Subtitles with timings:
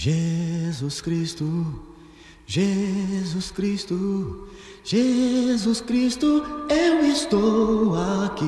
[0.00, 1.82] Jesus Cristo,
[2.46, 4.48] Jesus Cristo,
[4.84, 8.44] Jesus Cristo, eu estou aqui.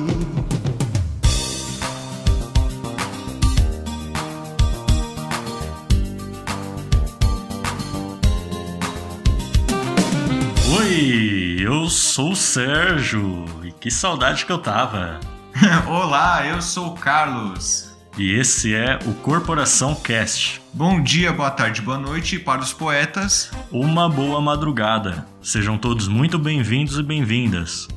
[10.79, 15.19] Oi, eu sou o Sérgio e que saudade que eu tava.
[15.85, 17.90] Olá, eu sou o Carlos.
[18.17, 20.61] E esse é o Corporação Cast.
[20.73, 23.49] Bom dia, boa tarde, boa noite para os poetas.
[23.71, 25.25] Uma boa madrugada.
[25.41, 27.87] Sejam todos muito bem-vindos e bem-vindas.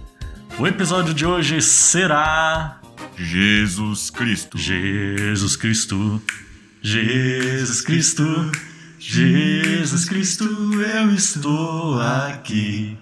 [0.56, 2.80] O episódio de hoje será
[3.16, 4.56] Jesus Cristo.
[4.56, 6.22] Jesus Cristo,
[6.80, 8.52] Jesus Cristo,
[9.00, 12.96] Jesus Cristo, eu estou aqui.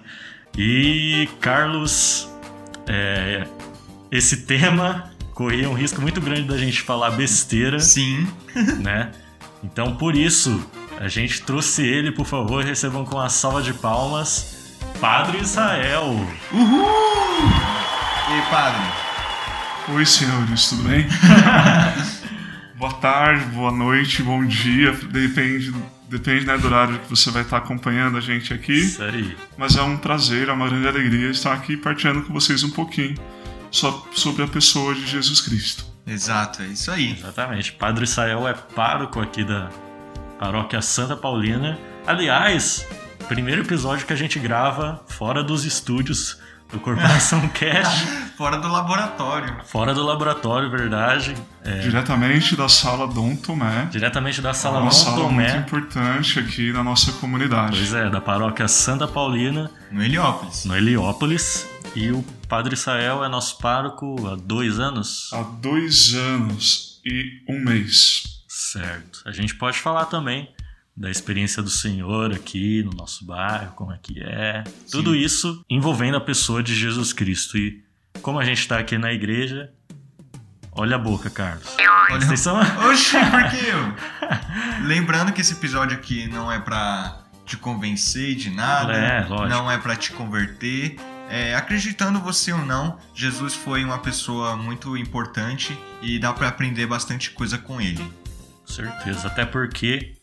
[0.57, 2.27] E Carlos,
[2.87, 3.47] é,
[4.11, 8.27] esse tema corria um risco muito grande da gente falar besteira, Sim.
[8.81, 9.11] né?
[9.63, 10.65] Então por isso
[10.99, 16.15] a gente trouxe ele, por favor, recebam com uma salva de palmas, Padre Israel.
[16.53, 16.87] Uhul!
[18.29, 18.81] E aí, padre?
[19.95, 21.07] Oi, senhores, tudo bem?
[22.77, 25.75] boa tarde, boa noite, bom dia, depende,
[26.09, 28.75] depende né, do horário que você vai estar acompanhando a gente aqui.
[28.75, 29.37] Isso aí.
[29.57, 33.17] Mas é um prazer, é uma grande alegria estar aqui partilhando com vocês um pouquinho
[33.73, 35.85] sobre a pessoa de Jesus Cristo.
[36.07, 37.13] Exato, é isso aí.
[37.19, 37.73] Exatamente.
[37.73, 39.69] Padre Israel é pároco aqui da
[40.39, 41.79] paróquia Santa Paulina.
[42.07, 42.87] Aliás,
[43.29, 46.39] primeiro episódio que a gente grava fora dos estúdios
[46.73, 48.07] do Corporação Cast,
[48.37, 49.57] Fora do laboratório.
[49.67, 51.35] fora do laboratório, verdade.
[51.63, 53.87] É, Diretamente da sala Dom Tomé.
[53.91, 55.57] diretamente da sala uma Dom sala muito Tomé.
[55.59, 57.77] importante aqui na nossa comunidade.
[57.77, 60.65] Pois é, da paróquia Santa Paulina, No Heliópolis.
[60.65, 61.69] no Heliópolis.
[61.95, 65.31] E o Padre Israel é nosso pároco há dois anos.
[65.33, 68.43] Há dois anos e um mês.
[68.49, 69.21] Certo.
[69.27, 70.49] A gente pode falar também
[70.97, 74.65] da experiência do Senhor aqui no nosso bairro, como é que é.
[74.91, 77.59] Tudo isso envolvendo a pessoa de Jesus Cristo.
[77.59, 77.83] E
[78.23, 79.71] como a gente está aqui na igreja,
[80.73, 81.77] olha a boca, Carlos.
[82.11, 82.59] Olha- Vocês são...
[82.91, 83.95] Oxi, por que eu?
[84.87, 89.49] Lembrando que esse episódio aqui não é pra te convencer de nada, É, lógico.
[89.49, 90.97] não é pra te converter.
[91.33, 96.85] É, acreditando você ou não, Jesus foi uma pessoa muito importante e dá pra aprender
[96.87, 98.05] bastante coisa com ele.
[98.61, 99.29] Com certeza.
[99.29, 100.15] Até porque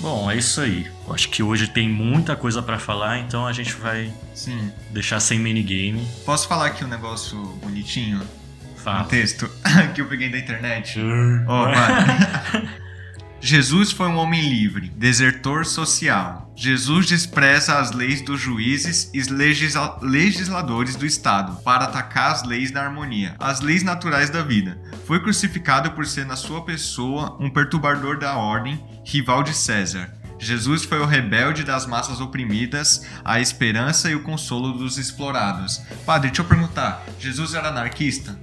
[0.00, 0.97] Bom, é isso aí.
[1.08, 4.70] Eu acho que hoje tem muita coisa pra falar, então a gente vai Sim.
[4.90, 6.06] deixar sem minigame.
[6.24, 8.20] Posso falar aqui um negócio bonitinho?
[8.74, 9.04] Um Fala.
[9.04, 9.50] texto
[9.94, 10.98] que eu peguei da internet?
[11.46, 12.68] Ó, vai.
[13.40, 16.52] Jesus foi um homem livre, desertor social.
[16.56, 22.72] Jesus despreza as leis dos juízes e legisla- legisladores do Estado para atacar as leis
[22.72, 24.76] da harmonia, as leis naturais da vida.
[25.06, 30.12] Foi crucificado por ser na sua pessoa um perturbador da ordem, rival de César.
[30.38, 35.82] Jesus foi o rebelde das massas oprimidas, a esperança e o consolo dos explorados.
[36.06, 38.38] Padre, deixa eu perguntar: Jesus era anarquista?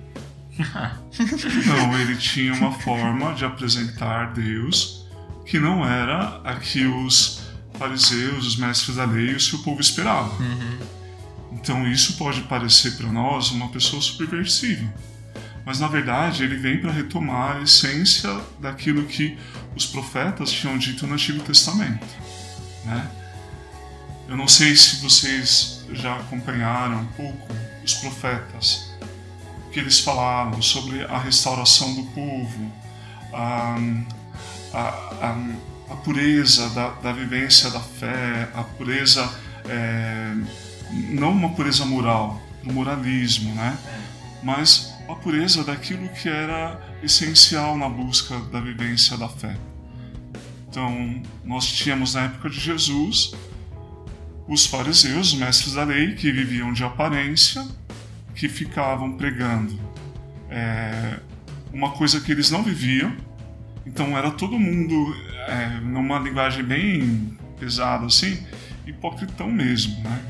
[1.66, 5.06] Não, ele tinha uma forma de apresentar Deus
[5.46, 7.44] que não era a que os
[7.78, 10.32] fariseus, os mestres da lei, o seu povo esperava.
[11.52, 14.92] Então isso pode parecer para nós uma pessoa subversiva,
[15.66, 19.38] mas na verdade ele vem para retomar a essência daquilo que
[19.76, 22.06] os profetas tinham dito no Antigo Testamento,
[22.86, 23.10] né?
[24.28, 27.48] Eu não sei se vocês já acompanharam um pouco
[27.84, 28.92] os profetas,
[29.68, 32.72] o que eles falaram sobre a restauração do povo,
[33.32, 33.76] a,
[34.74, 35.38] a, a,
[35.92, 39.30] a pureza da, da, vivência da fé, a pureza,
[39.70, 40.34] é,
[40.92, 43.78] não uma pureza moral, o moralismo, né?
[44.42, 49.56] mas a pureza daquilo que era essencial na busca da vivência da fé.
[50.68, 53.34] Então, nós tínhamos na época de Jesus
[54.48, 57.66] os fariseus, os mestres da lei, que viviam de aparência,
[58.36, 59.80] que ficavam pregando
[60.50, 61.20] é,
[61.74, 63.16] uma coisa que eles não viviam.
[63.86, 65.16] Então era todo mundo,
[65.48, 68.46] é, numa linguagem bem pesada assim,
[68.86, 70.22] hipocritão mesmo, né?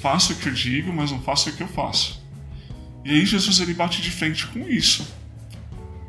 [0.00, 2.24] Faço o que eu digo, mas não faço o que eu faço.
[3.04, 5.06] E aí Jesus ele bate de frente com isso.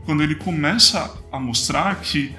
[0.05, 2.35] Quando ele começa a mostrar que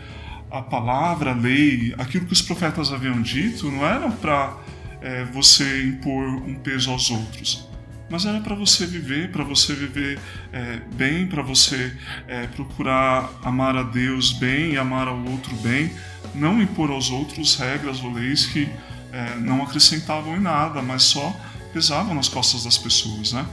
[0.50, 4.56] a palavra, a lei, aquilo que os profetas haviam dito, não era para
[5.00, 7.66] é, você impor um peso aos outros,
[8.10, 10.18] mas era para você viver, para você viver
[10.52, 11.96] é, bem, para você
[12.28, 15.90] é, procurar amar a Deus bem e amar ao outro bem,
[16.34, 18.68] não impor aos outros regras ou leis que
[19.10, 21.34] é, não acrescentavam em nada, mas só
[21.72, 23.46] pesavam nas costas das pessoas, né?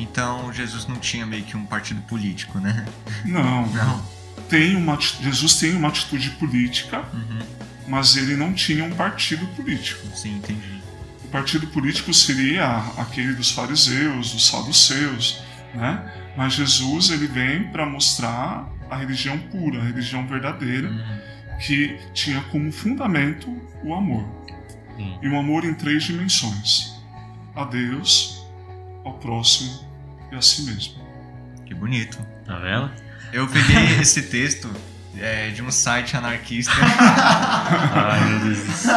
[0.00, 2.86] Então Jesus não tinha meio que um partido político, né?
[3.24, 4.20] Não, não.
[4.48, 7.38] Tem uma, Jesus tem uma atitude política, uhum.
[7.86, 10.04] mas ele não tinha um partido político.
[10.16, 10.80] Sim, entendi
[11.30, 15.42] partido político seria aquele dos fariseus, dos saduceus,
[15.74, 16.12] né?
[16.36, 21.58] Mas Jesus ele vem para mostrar a religião pura, a religião verdadeira, uhum.
[21.60, 23.48] que tinha como fundamento
[23.82, 24.28] o amor.
[25.22, 27.00] E o amor em três dimensões:
[27.54, 28.44] a Deus,
[29.04, 29.88] ao próximo
[30.30, 30.94] e a si mesmo.
[31.66, 32.18] Que bonito.
[32.46, 32.90] Tá vendo?
[33.32, 34.70] Eu peguei esse texto
[35.18, 36.72] é, de um site anarquista.
[36.80, 38.94] Ai, meu Deus do céu.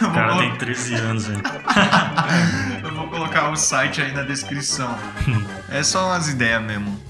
[0.00, 1.42] O cara tem 13 anos, velho.
[2.82, 4.96] Eu vou colocar o site aí na descrição.
[5.70, 7.00] É só umas ideias mesmo.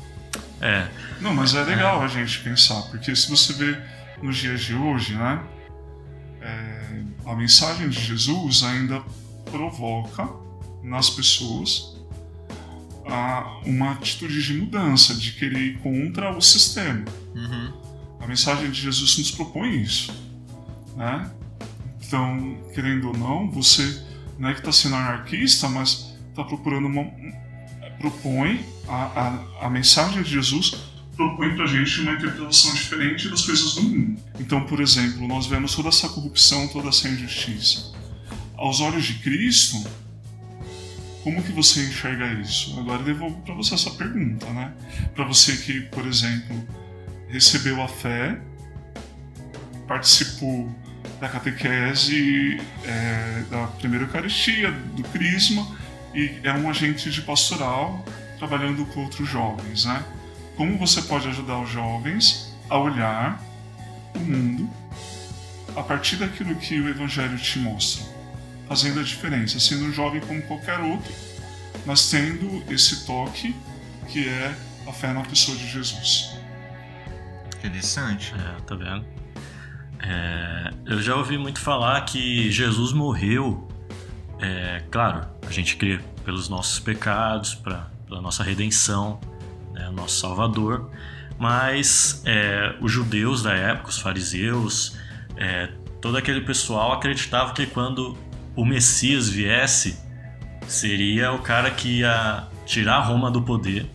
[0.60, 0.88] É.
[1.20, 2.04] Não, mas é legal é.
[2.04, 3.78] a gente pensar, porque se você vê
[4.22, 5.40] nos dias de hoje, né?
[6.40, 9.02] É, a mensagem de Jesus ainda
[9.50, 10.28] provoca
[10.82, 11.93] nas pessoas
[13.06, 17.04] a, uma atitude de mudança, de querer ir contra o sistema.
[17.34, 17.72] Uhum.
[18.20, 20.12] A mensagem de Jesus nos propõe isso.
[20.96, 21.30] Né?
[22.06, 24.02] Então, querendo ou não, você
[24.38, 27.04] não é que está sendo anarquista, mas está procurando uma.
[27.98, 30.74] propõe a, a, a mensagem de Jesus
[31.16, 34.20] propõe para a gente uma interpretação diferente das coisas do mundo.
[34.38, 37.92] Então, por exemplo, nós vemos toda essa corrupção, toda essa injustiça.
[38.56, 39.84] Aos olhos de Cristo,
[41.24, 42.78] como que você enxerga isso?
[42.78, 44.74] Agora devolvo para você essa pergunta, né?
[45.14, 46.62] Para você que, por exemplo,
[47.28, 48.38] recebeu a fé,
[49.88, 50.70] participou
[51.18, 55.66] da catequese é, da primeira Eucaristia, do Crisma,
[56.14, 58.04] e é um agente de pastoral
[58.38, 59.86] trabalhando com outros jovens.
[59.86, 60.04] Né?
[60.56, 63.42] Como você pode ajudar os jovens a olhar
[64.14, 64.70] o mundo
[65.74, 68.04] a partir daquilo que o Evangelho te mostra,
[68.68, 71.12] fazendo a diferença, sendo um jovem como qualquer outro,
[71.84, 73.54] mas tendo esse toque
[74.08, 74.54] que é
[74.86, 76.36] a fé na pessoa de Jesus.
[77.58, 78.34] Interessante.
[78.34, 79.04] É, tá vendo?
[80.00, 83.66] É, eu já ouvi muito falar que Jesus morreu,
[84.38, 89.18] é, claro, a gente crê pelos nossos pecados, pra, pela nossa redenção,
[89.72, 90.90] né, nosso Salvador,
[91.38, 94.98] mas é, os judeus da época, os fariseus,
[95.36, 98.16] é, todo aquele pessoal acreditava que quando
[98.56, 99.98] o Messias viesse,
[100.66, 103.90] seria o cara que ia tirar Roma do poder,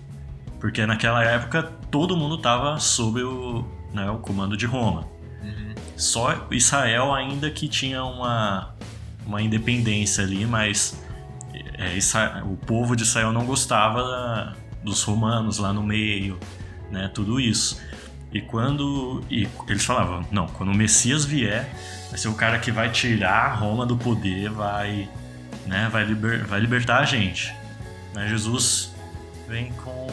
[0.60, 5.08] porque naquela época todo mundo estava sob o, né, o comando de Roma.
[6.00, 8.74] Só Israel ainda que tinha uma,
[9.26, 10.98] uma independência ali, mas
[11.78, 16.40] é, Israel, o povo de Israel não gostava da, dos romanos lá no meio,
[16.90, 17.10] né?
[17.14, 17.82] Tudo isso.
[18.32, 21.70] E quando e eles falavam, não, quando o Messias vier,
[22.10, 25.10] vai ser o cara que vai tirar Roma do poder, vai,
[25.66, 27.54] né, vai, liber, vai libertar a gente.
[28.14, 28.28] Né?
[28.28, 28.94] Jesus
[29.48, 30.08] vem com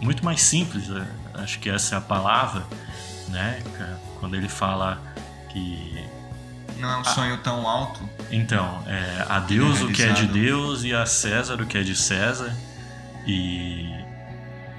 [0.00, 1.06] muito mais simples, né?
[1.34, 2.64] acho que essa é a palavra,
[3.28, 3.62] né?
[4.18, 5.00] Quando ele fala
[5.48, 6.04] que.
[6.78, 8.00] Não é um sonho tão alto.
[8.30, 11.82] Então, é, a Deus o que é de Deus e a César o que é
[11.82, 12.54] de César.
[13.26, 13.94] E.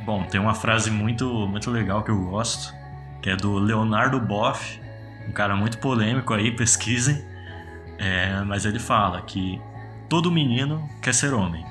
[0.03, 2.73] Bom, tem uma frase muito, muito legal que eu gosto,
[3.21, 4.79] que é do Leonardo Boff,
[5.27, 7.23] um cara muito polêmico aí, pesquisem.
[7.97, 9.61] É, mas ele fala que
[10.09, 11.63] todo menino quer ser homem,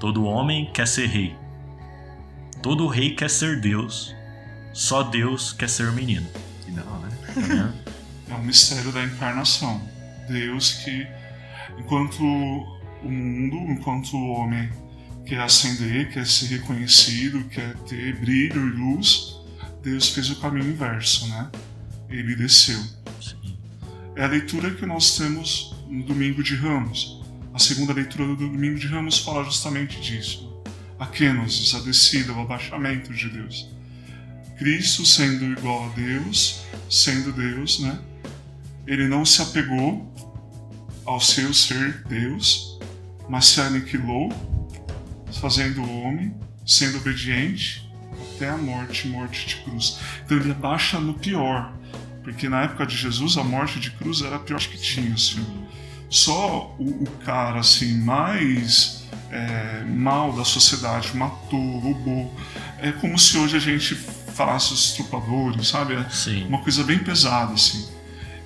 [0.00, 1.36] todo homem quer ser rei,
[2.62, 4.16] todo rei quer ser Deus,
[4.72, 6.26] só Deus quer ser menino.
[6.64, 7.08] Que da hora.
[7.08, 7.82] Tá vendo?
[8.30, 9.82] É o mistério da encarnação.
[10.26, 11.06] Deus que,
[11.78, 14.70] enquanto o mundo, enquanto o homem
[15.26, 19.36] quer ascender, quer ser reconhecido, quer ter brilho e luz,
[19.82, 21.50] Deus fez o caminho inverso, né?
[22.12, 22.78] Ele desceu.
[23.20, 23.56] Sim.
[24.14, 27.22] É a leitura que nós temos no Domingo de Ramos.
[27.54, 30.62] A segunda leitura do Domingo de Ramos fala justamente disso.
[30.98, 33.68] A kenosis, a descida, o abaixamento de Deus.
[34.58, 37.98] Cristo sendo igual a Deus, sendo Deus, né?
[38.86, 40.12] Ele não se apegou
[41.04, 42.78] ao seu ser Deus,
[43.28, 44.30] mas se aniquilou,
[45.40, 46.34] fazendo homem,
[46.66, 47.90] sendo obediente
[48.34, 49.98] até a morte, morte de cruz.
[50.24, 51.72] Então ele abaixa no pior,
[52.22, 55.44] porque na época de Jesus a morte de cruz era a pior que tinha, assim.
[56.08, 62.34] Só o, o cara assim mais é, mal da sociedade matou, roubou.
[62.78, 65.94] É como se hoje a gente falasse os estrupadores, sabe?
[65.94, 66.44] É Sim.
[66.46, 67.88] uma coisa bem pesada assim.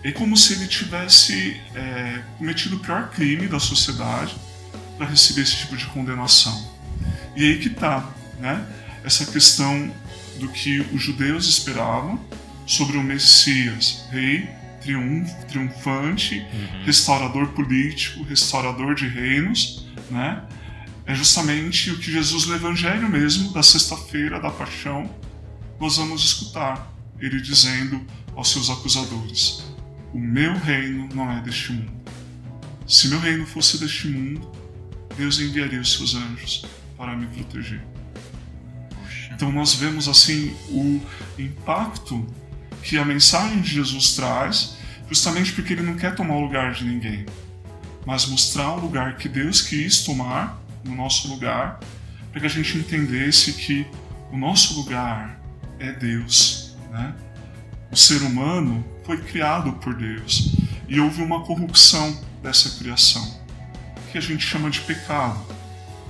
[0.02, 4.36] É como se ele tivesse é, cometido o pior crime da sociedade
[4.96, 6.70] para receber esse tipo de condenação.
[7.34, 8.64] E aí que tá, né?
[9.04, 9.92] Essa questão
[10.38, 12.20] do que os judeus esperavam
[12.66, 14.48] sobre o Messias, rei,
[14.82, 16.44] triunf, triunfante,
[16.84, 20.44] restaurador político, restaurador de reinos, né?
[21.06, 25.08] É justamente o que Jesus no Evangelho mesmo, da sexta-feira da paixão,
[25.80, 26.92] nós vamos escutar.
[27.18, 28.04] Ele dizendo
[28.34, 29.64] aos seus acusadores:
[30.12, 31.92] O meu reino não é deste mundo.
[32.86, 34.52] Se meu reino fosse deste mundo,
[35.16, 37.82] Deus enviaria os seus anjos para me proteger.
[39.32, 41.00] Então nós vemos assim o
[41.38, 42.26] impacto
[42.86, 44.76] que a mensagem de Jesus traz,
[45.10, 47.26] justamente porque ele não quer tomar o lugar de ninguém,
[48.06, 51.80] mas mostrar o lugar que Deus quis tomar no nosso lugar,
[52.30, 53.84] para que a gente entendesse que
[54.30, 55.36] o nosso lugar
[55.80, 57.12] é Deus, né?
[57.90, 60.54] O ser humano foi criado por Deus
[60.88, 63.40] e houve uma corrupção dessa criação,
[64.12, 65.44] que a gente chama de pecado.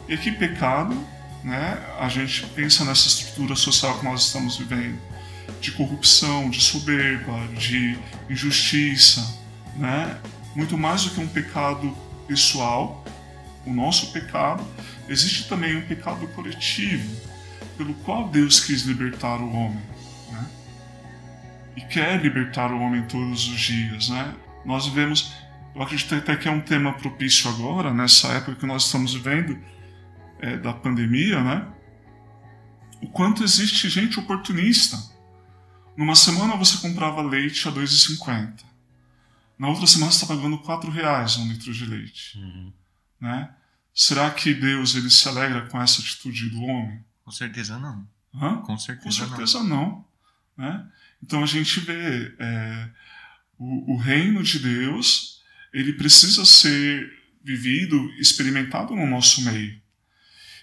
[0.07, 0.95] E aqui pecado,
[1.43, 1.83] né?
[1.99, 4.99] A gente pensa nessa estrutura social que nós estamos vivendo,
[5.61, 7.99] de corrupção, de soberba, de
[8.29, 9.41] injustiça,
[9.77, 10.19] né?
[10.55, 11.97] Muito mais do que um pecado
[12.27, 13.05] pessoal,
[13.65, 14.65] o nosso pecado,
[15.09, 17.09] existe também um pecado coletivo,
[17.77, 19.83] pelo qual Deus quis libertar o homem,
[20.33, 20.47] né?
[21.77, 24.35] E quer libertar o homem todos os dias, né?
[24.65, 25.33] Nós vivemos,
[25.75, 29.59] eu acredito até que é um tema propício agora, nessa época que nós estamos vivendo,
[30.39, 31.67] é, da pandemia, né?
[33.03, 34.97] O quanto existe gente oportunista.
[35.97, 38.65] Numa semana você comprava leite a 2,50.
[39.59, 42.39] Na outra semana você está pagando 4 reais um litro de leite.
[42.39, 42.73] Uhum.
[43.21, 43.51] Né?
[43.95, 47.03] Será que Deus ele se alegra com essa atitude do homem?
[47.25, 48.07] Com certeza não.
[48.35, 48.57] Hã?
[48.59, 50.05] Com certeza, Com certeza não.
[50.57, 50.87] né?
[51.23, 52.91] Então a gente vê é,
[53.59, 55.41] o, o reino de Deus,
[55.73, 57.11] ele precisa ser
[57.43, 59.81] vivido, experimentado no nosso meio.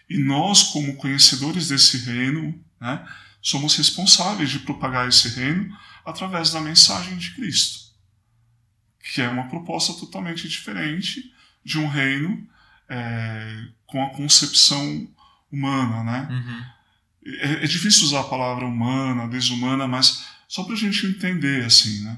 [0.10, 3.04] E nós, como conhecedores desse reino, né,
[3.44, 7.92] somos responsáveis de propagar esse reino através da mensagem de Cristo,
[9.12, 11.32] que é uma proposta totalmente diferente
[11.64, 12.48] de um reino
[12.90, 15.08] é, com a concepção
[15.52, 16.28] humana, né?
[16.32, 16.64] Uhum.
[17.40, 22.02] É, é difícil usar a palavra humana, desumana, mas só para a gente entender, assim,
[22.04, 22.18] né?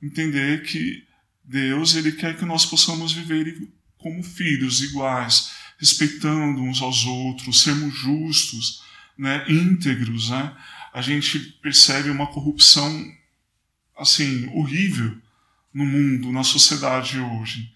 [0.00, 1.04] Entender que
[1.44, 7.94] Deus ele quer que nós possamos viver como filhos iguais, respeitando uns aos outros, sermos
[7.94, 8.82] justos,
[9.16, 10.54] né, íntegros, né?
[10.92, 13.12] A gente percebe uma corrupção
[13.98, 15.16] assim horrível
[15.72, 17.72] no mundo, na sociedade hoje.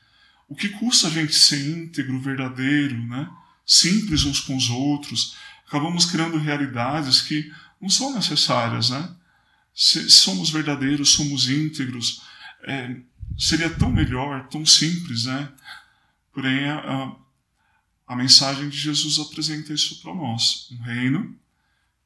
[0.49, 3.31] O que custa a gente ser íntegro, verdadeiro, né?
[3.65, 5.37] Simples uns com os outros.
[5.67, 9.15] Acabamos criando realidades que não são necessárias, né?
[9.75, 12.23] Se somos verdadeiros, somos íntegros,
[12.65, 12.97] é,
[13.39, 15.49] seria tão melhor, tão simples, né?
[16.35, 17.17] Porém, a, a
[18.17, 20.69] mensagem de Jesus apresenta isso para nós.
[20.73, 21.37] Um reino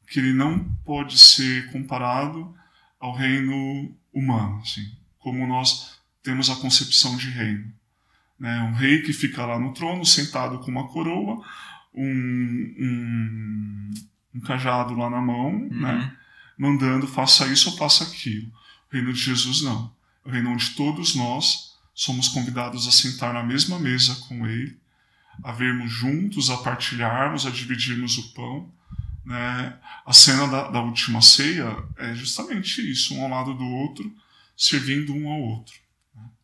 [0.06, 2.54] que ele não pode ser comparado
[3.00, 7.72] ao reino humano, assim, como nós temos a concepção de reino.
[8.38, 8.60] Né?
[8.62, 11.44] Um rei que fica lá no trono, sentado com uma coroa,
[11.94, 13.90] um, um,
[14.34, 16.16] um cajado lá na mão, né?
[16.56, 18.48] mandando faça isso ou faça aquilo.
[18.90, 19.92] O reino de Jesus não.
[20.24, 24.76] É o reino onde todos nós somos convidados a sentar na mesma mesa com ele,
[25.42, 28.70] a vermos juntos, a partilharmos, a dividirmos o pão.
[29.24, 29.76] Né?
[30.06, 34.14] A cena da, da última ceia é justamente isso, um ao lado do outro,
[34.56, 35.74] servindo um ao outro.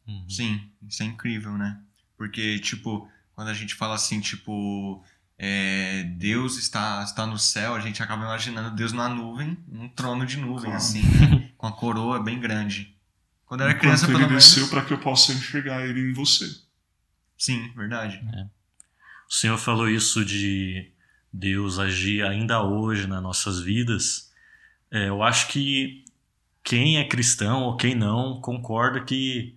[0.07, 0.25] Uhum.
[0.29, 1.79] Sim, isso é incrível, né?
[2.17, 5.03] Porque, tipo, quando a gente fala assim, tipo,
[5.39, 10.25] é, Deus está, está no céu, a gente acaba imaginando Deus na nuvem, num trono
[10.27, 10.77] de nuvem, Claro.
[10.77, 11.51] assim, né?
[11.57, 12.95] com a coroa bem grande.
[13.47, 14.45] Quando eu era criança, Enquanto pelo ele menos.
[14.45, 16.47] desceu para que eu possa enxergar ele em você.
[17.37, 18.23] Sim, verdade.
[19.31, 20.91] O Senhor falou isso de
[21.33, 24.33] Deus agir ainda hoje nas nossas vidas.
[24.91, 26.05] É, eu acho que
[26.65, 29.57] quem é cristão ou quem não concorda que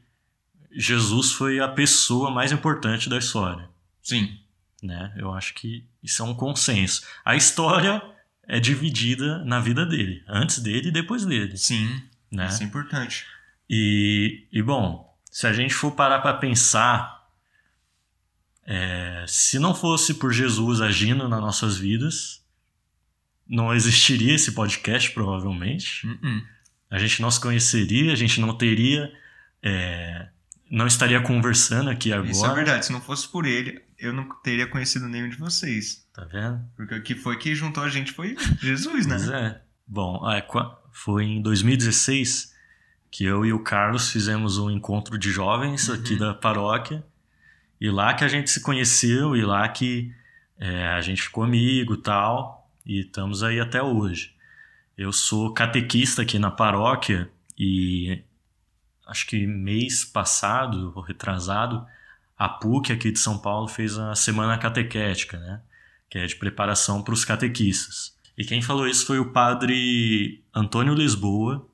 [0.71, 3.67] Jesus foi a pessoa mais importante da história.
[4.01, 4.37] Sim.
[4.81, 5.11] Né?
[5.17, 7.03] Eu acho que isso é um consenso.
[7.25, 7.99] A história
[8.47, 11.57] é dividida na vida dele, antes dele e depois dele.
[11.57, 11.99] Sim,
[12.31, 12.45] Né?
[12.47, 13.25] isso é importante.
[13.67, 17.22] E, e bom, se a gente for parar para pensar,
[18.65, 22.43] é, se não fosse por Jesus agindo nas nossas vidas,
[23.48, 26.08] não existiria esse podcast, provavelmente.
[26.08, 26.41] Uh-uh.
[26.89, 29.12] A gente não se conheceria, a gente não teria.
[29.62, 30.27] é,
[30.70, 32.32] não estaria conversando aqui agora.
[32.32, 32.86] Isso é verdade.
[32.88, 36.03] Se não fosse por ele, eu não teria conhecido nenhum de vocês.
[36.13, 36.62] Tá vendo?
[36.75, 39.15] Porque o que foi que juntou a gente foi Jesus, né?
[39.15, 39.62] Pois é.
[39.86, 40.43] Bom, é,
[40.91, 42.53] foi em 2016
[43.12, 47.05] que eu e o Carlos fizemos um encontro de jovens aqui da paróquia.
[47.83, 50.09] E lá que a gente se conheceu, e lá que
[50.57, 52.71] é, a gente ficou amigo tal.
[52.85, 54.33] E estamos aí até hoje.
[54.97, 58.23] Eu sou catequista aqui na paróquia e
[59.05, 61.85] acho que mês passado, ou retrasado,
[62.37, 65.61] a PUC aqui de São Paulo fez a Semana Catequética, né?
[66.09, 68.17] Que é de preparação para os catequistas.
[68.37, 71.67] E quem falou isso foi o padre Antônio Lisboa,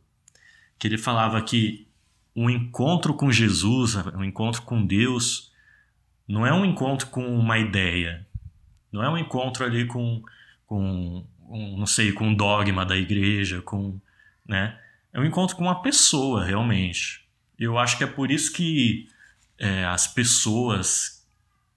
[0.80, 1.88] que ele falava que
[2.36, 5.49] um encontro com Jesus, um encontro com Deus,
[6.30, 8.24] não é um encontro com uma ideia,
[8.92, 10.22] não é um encontro ali com,
[10.68, 14.00] com um, não sei, com um dogma da igreja, com,
[14.48, 14.78] né?
[15.12, 17.28] É um encontro com uma pessoa, realmente.
[17.58, 19.10] Eu acho que é por isso que
[19.58, 21.26] é, as pessoas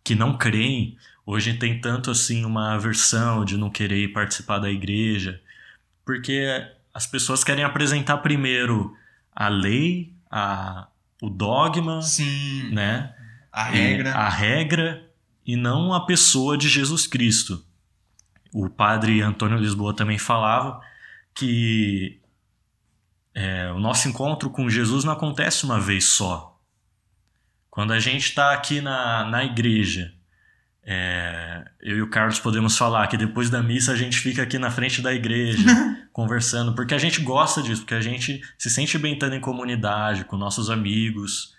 [0.04, 5.40] que não creem hoje tem tanto assim uma aversão de não querer participar da igreja,
[6.05, 6.46] porque
[6.92, 8.94] as pessoas querem apresentar primeiro
[9.35, 10.88] a lei, a,
[11.22, 12.70] o dogma, Sim.
[12.70, 13.14] né?
[13.52, 14.14] A regra.
[14.14, 15.10] A regra
[15.44, 17.64] e não a pessoa de Jesus Cristo.
[18.52, 20.80] O padre Antônio Lisboa também falava
[21.34, 22.20] que
[23.34, 26.58] é, o nosso encontro com Jesus não acontece uma vez só.
[27.70, 30.12] Quando a gente está aqui na, na igreja,
[30.84, 34.58] é, eu e o Carlos podemos falar que depois da missa a gente fica aqui
[34.58, 35.62] na frente da igreja
[36.12, 40.24] conversando, porque a gente gosta disso, porque a gente se sente bem estando em comunidade,
[40.24, 41.54] com nossos amigos,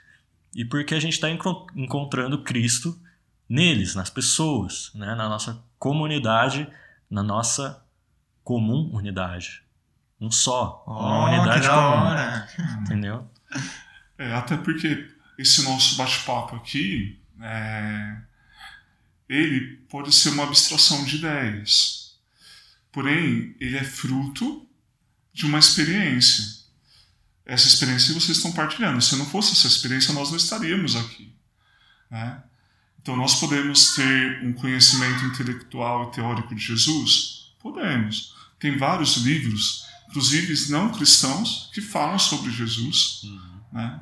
[0.55, 2.99] e porque a gente está encontrando Cristo
[3.47, 5.15] neles, nas pessoas, né?
[5.15, 6.67] na nossa comunidade,
[7.09, 7.83] na nossa
[8.43, 9.63] comum unidade.
[10.19, 12.81] Um só, uma Oh, que unidade da comum.
[12.81, 13.29] Entendeu?
[14.17, 18.17] É, até porque esse nosso bate-papo aqui, é,
[19.27, 22.17] ele pode ser uma abstração de ideias.
[22.91, 24.67] Porém, ele é fruto
[25.33, 26.62] de uma experiência.
[27.53, 28.99] Essa experiência vocês estão partilhando.
[29.01, 31.31] Se não fosse essa experiência, nós não estaríamos aqui.
[32.09, 32.41] Né?
[32.99, 37.53] Então, nós podemos ter um conhecimento intelectual e teórico de Jesus?
[37.59, 38.33] Podemos.
[38.59, 43.21] Tem vários livros, inclusive não cristãos, que falam sobre Jesus.
[43.71, 43.99] Né?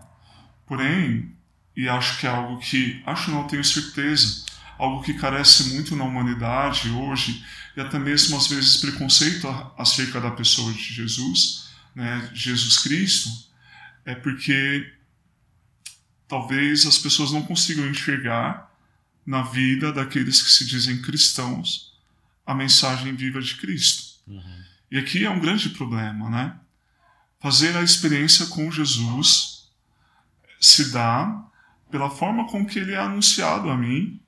[0.65, 1.31] Porém,
[1.75, 4.45] e acho que é algo que, acho não, tenho certeza,
[4.77, 7.43] algo que carece muito na humanidade hoje,
[7.75, 13.29] e até mesmo às vezes preconceito a- acerca da pessoa de Jesus, né, Jesus Cristo,
[14.05, 14.93] é porque
[16.27, 18.71] talvez as pessoas não consigam enxergar
[19.25, 21.93] na vida daqueles que se dizem cristãos
[22.45, 24.19] a mensagem viva de Cristo.
[24.89, 26.55] E aqui é um grande problema, né?
[27.39, 29.69] Fazer a experiência com Jesus
[30.59, 31.43] se dá
[31.89, 34.19] pela forma com que ele é anunciado a mim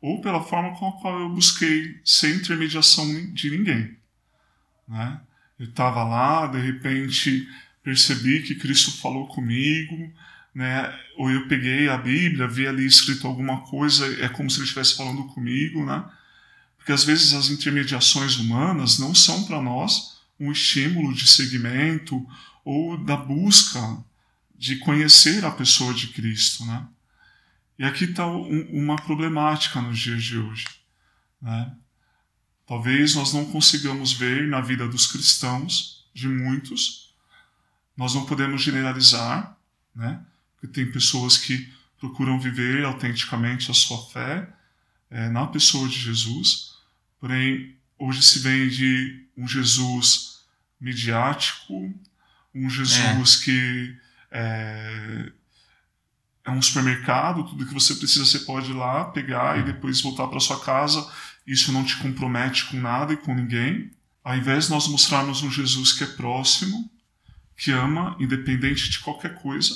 [0.00, 3.96] ou pela forma com a qual eu busquei sem intermediação de ninguém.
[4.88, 5.20] Né?
[5.58, 7.48] Eu estava lá, de repente
[7.82, 10.12] percebi que Cristo falou comigo,
[10.54, 10.92] né?
[11.16, 14.96] ou eu peguei a Bíblia, vi ali escrito alguma coisa, é como se ele estivesse
[14.96, 16.04] falando comigo, né?
[16.76, 22.24] porque às vezes as intermediações humanas não são para nós um estímulo de seguimento
[22.64, 24.04] ou da busca
[24.56, 26.86] de conhecer a pessoa de Cristo, né?
[27.78, 30.66] E aqui está uma problemática nos dias de hoje,
[31.40, 31.72] né?
[32.66, 37.14] Talvez nós não consigamos ver na vida dos cristãos, de muitos,
[37.96, 39.56] nós não podemos generalizar,
[39.94, 40.20] né?
[40.54, 44.48] Porque tem pessoas que procuram viver autenticamente a sua fé
[45.10, 46.74] é, na pessoa de Jesus,
[47.20, 50.40] porém hoje se vende um Jesus
[50.80, 51.94] midiático,
[52.54, 53.96] um Jesus que
[54.30, 55.32] é,
[56.44, 60.26] é um supermercado, tudo que você precisa você pode ir lá pegar e depois voltar
[60.28, 61.06] para sua casa.
[61.46, 63.90] Isso não te compromete com nada e com ninguém.
[64.24, 66.90] Ao invés de nós mostrarmos um Jesus que é próximo,
[67.56, 69.74] que ama, independente de qualquer coisa,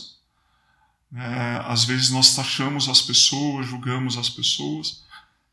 [1.14, 5.04] é, às vezes nós taxamos as pessoas, julgamos as pessoas,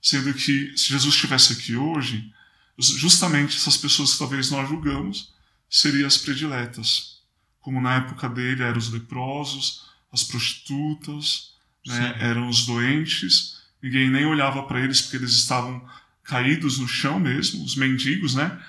[0.01, 2.31] sendo que se Jesus estivesse aqui hoje,
[2.77, 5.33] justamente essas pessoas que talvez nós julgamos
[5.69, 7.19] seriam as prediletas,
[7.59, 11.53] como na época dele eram os leprosos, as prostitutas,
[11.85, 15.85] né, eram os doentes, ninguém nem olhava para eles porque eles estavam
[16.27, 18.61] caídos no chão mesmo, os mendigos, né?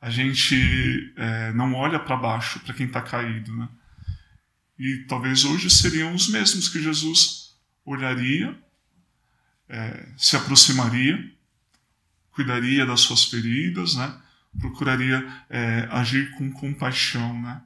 [0.00, 3.68] A gente é, não olha para baixo para quem está caído, né?
[4.78, 8.58] E talvez hoje seriam os mesmos que Jesus olharia,
[9.68, 11.32] é, se aproximaria,
[12.32, 14.20] cuidaria das suas feridas, né?
[14.58, 17.62] Procuraria é, agir com compaixão, né?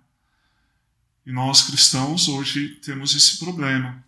[1.26, 4.04] E nós cristãos hoje temos esse problema.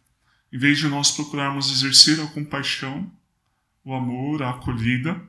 [0.53, 3.11] Em vez de nós procurarmos exercer a compaixão,
[3.85, 5.21] o amor, a acolhida,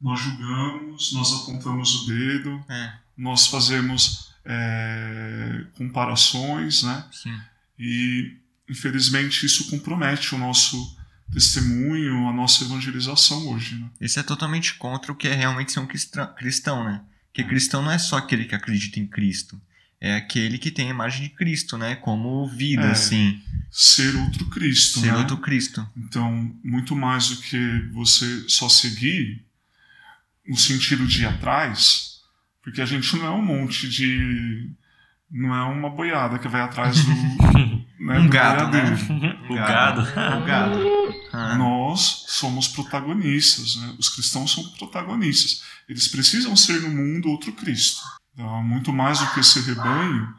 [0.00, 2.92] nós julgamos, nós apontamos o dedo, é.
[3.16, 7.04] nós fazemos é, comparações, né?
[7.10, 7.40] Sim.
[7.78, 8.36] E
[8.68, 10.96] infelizmente isso compromete o nosso
[11.32, 13.76] testemunho, a nossa evangelização hoje.
[13.76, 13.90] Né?
[14.00, 17.02] Isso é totalmente contra o que é realmente ser um cristão, né?
[17.26, 19.60] Porque cristão não é só aquele que acredita em Cristo
[20.00, 21.96] é aquele que tem a imagem de Cristo, né?
[21.96, 23.40] Como vida, é, assim.
[23.70, 25.18] Ser outro Cristo, ser né?
[25.18, 25.86] outro Cristo.
[25.96, 29.44] Então, muito mais do que você só seguir
[30.46, 32.20] no sentido de ir atrás,
[32.62, 34.70] porque a gente não é um monte de...
[35.30, 37.12] Não é uma boiada que vai atrás do...
[38.00, 38.96] né, um do gado, né?
[39.50, 40.00] O gado.
[40.02, 40.78] O gado.
[41.32, 41.56] Ah.
[41.56, 43.94] Nós somos protagonistas, né?
[43.98, 45.62] Os cristãos são protagonistas.
[45.88, 48.00] Eles precisam ser no mundo outro Cristo.
[48.38, 50.32] Então, muito mais do que esse rebanho,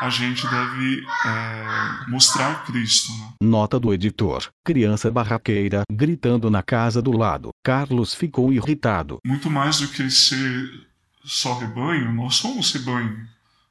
[0.00, 3.12] a gente deve é, mostrar Cristo.
[3.12, 3.32] Né?
[3.44, 7.50] Nota do editor: criança barraqueira gritando na casa do lado.
[7.62, 9.18] Carlos ficou irritado.
[9.24, 10.88] Muito mais do que ser
[11.24, 13.24] só rebanho, nós somos rebanho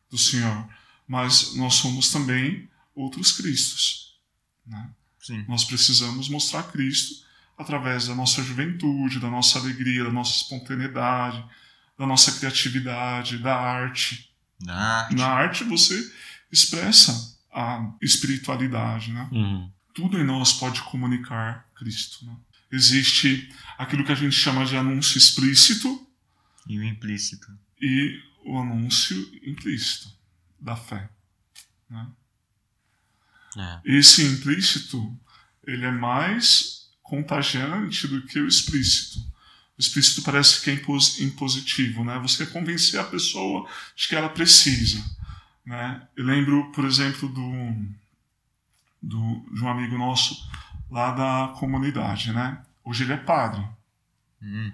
[0.10, 0.66] do Senhor,
[1.06, 4.18] mas nós somos também outros Cristos.
[4.66, 4.90] Né?
[5.46, 7.26] Nós precisamos mostrar Cristo
[7.58, 11.44] através da nossa juventude, da nossa alegria, da nossa espontaneidade
[11.98, 14.32] da nossa criatividade, da arte.
[14.62, 15.16] Na arte.
[15.16, 16.12] Na arte você
[16.52, 19.30] expressa a espiritualidade, né?
[19.32, 19.72] Uhum.
[19.94, 22.26] Tudo em nós pode comunicar Cristo.
[22.26, 22.36] Né?
[22.72, 26.08] Existe aquilo que a gente chama de anúncio explícito
[26.68, 27.48] e o implícito
[27.80, 30.12] e o anúncio implícito
[30.60, 31.10] da fé.
[31.90, 32.08] Né?
[33.58, 33.82] É.
[33.86, 35.20] Esse implícito
[35.66, 39.20] ele é mais contagiante do que o explícito.
[39.78, 40.74] O explícito parece que é
[41.24, 42.20] impositivo, né?
[42.20, 45.04] Você convencer a pessoa de que ela precisa,
[45.66, 46.08] né?
[46.16, 47.86] Eu lembro, por exemplo, do,
[49.02, 50.48] do de um amigo nosso
[50.92, 52.64] lá da comunidade, né?
[52.86, 53.66] Hoje ele é padre.
[54.42, 54.72] Hum.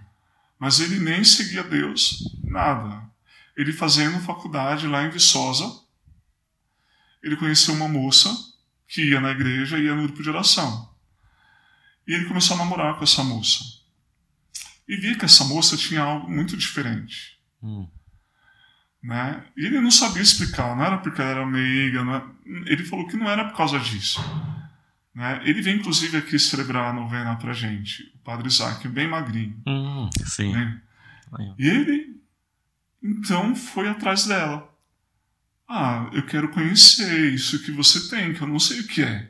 [0.59, 3.09] Mas ele nem seguia Deus, nada.
[3.55, 5.81] Ele fazendo faculdade lá em Viçosa,
[7.23, 8.29] ele conheceu uma moça
[8.85, 10.93] que ia na igreja e ia no grupo de oração.
[12.05, 13.78] E ele começou a namorar com essa moça
[14.89, 17.39] e vi que essa moça tinha algo muito diferente.
[17.61, 17.87] Hum.
[19.03, 19.45] Né?
[19.55, 22.27] E ele não sabia explicar, não era porque ela era meiga, era...
[22.65, 24.19] ele falou que não era por causa disso.
[25.13, 25.41] Né?
[25.45, 29.61] Ele veio inclusive aqui celebrar a novena pra gente, o padre Isaac, bem magrinho.
[29.67, 30.51] Hum, sim.
[30.51, 30.81] Né?
[31.59, 32.19] E ele,
[33.03, 34.67] então, foi atrás dela.
[35.67, 39.29] Ah, eu quero conhecer isso que você tem, que eu não sei o que é.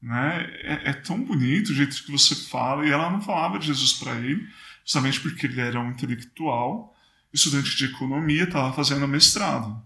[0.00, 0.48] Né?
[0.62, 3.94] É, é, tão bonito o jeito que você fala, e ela não falava de Jesus
[3.94, 4.48] para ele,
[4.84, 6.94] justamente porque ele era um intelectual,
[7.32, 9.82] estudante de economia, estava fazendo mestrado.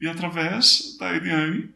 [0.00, 1.74] E através da Eliane,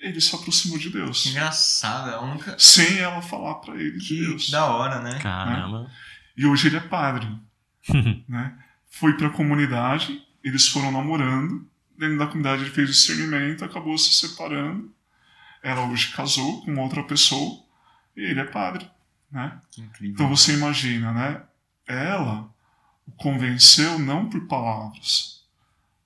[0.00, 1.22] ele se aproximou de Deus.
[1.22, 2.58] Que engraçado, ela nunca.
[2.58, 4.50] Sem ela falar para ele que de Deus.
[4.50, 5.20] Da hora, né?
[5.20, 5.84] Caramba.
[5.84, 5.90] Né?
[6.36, 7.28] E hoje ele é padre.
[8.28, 8.58] né?
[8.90, 11.70] Foi para a comunidade, eles foram namorando.
[11.96, 14.92] Dentro da comunidade ele fez discernimento, acabou se separando
[15.62, 17.64] ela hoje casou com outra pessoa
[18.16, 18.90] e ele é padre,
[19.30, 19.60] né?
[20.00, 21.42] Então você imagina, né?
[21.86, 22.50] Ela
[23.06, 25.44] o convenceu não por palavras,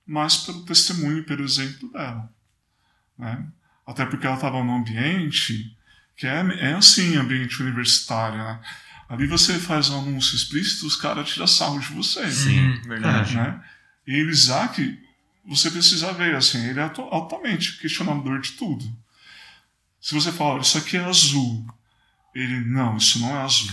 [0.06, 2.30] mas pelo testemunho, pelo exemplo dela,
[3.18, 3.46] né?
[3.86, 5.76] Até porque ela estava num ambiente
[6.16, 8.60] que é, é assim, ambiente universitário, né?
[9.08, 12.28] Ali você faz um anúncio explícito, os caras tiram sarro de você.
[12.30, 13.36] Sim, verdade.
[13.36, 13.62] Né?
[14.06, 14.98] E o Isaac,
[15.46, 18.84] você precisa ver, assim, ele é altamente questionador de tudo.
[20.06, 21.66] Se você falar, isso aqui é azul,
[22.32, 23.70] ele, não, isso não é azul.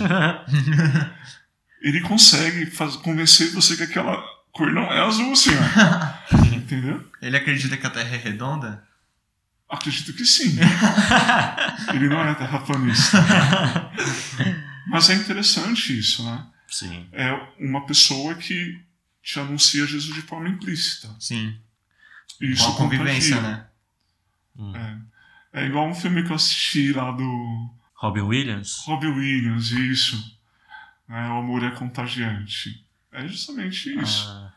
[1.80, 4.20] ele consegue faz, convencer você que aquela
[4.52, 5.62] cor não é azul, senhor.
[6.52, 7.08] Entendeu?
[7.22, 8.84] Ele acredita que a Terra é redonda?
[9.70, 10.58] Acredito que sim.
[11.94, 13.20] Ele não é terraplanista.
[14.88, 16.48] Mas é interessante isso, né?
[16.68, 17.08] Sim.
[17.12, 18.82] É uma pessoa que
[19.22, 21.16] te anuncia Jesus de forma implícita.
[21.20, 21.56] Sim.
[22.42, 23.68] Isso Com a convivência, contagia.
[24.58, 24.80] né?
[24.80, 25.13] É.
[25.54, 28.84] é igual um filme que eu assisti lá do Robin Williams?
[28.86, 30.38] Robbie Williams, isso.
[31.08, 32.86] É, o amor é contagiante.
[33.12, 34.28] É justamente isso.
[34.30, 34.52] Ah,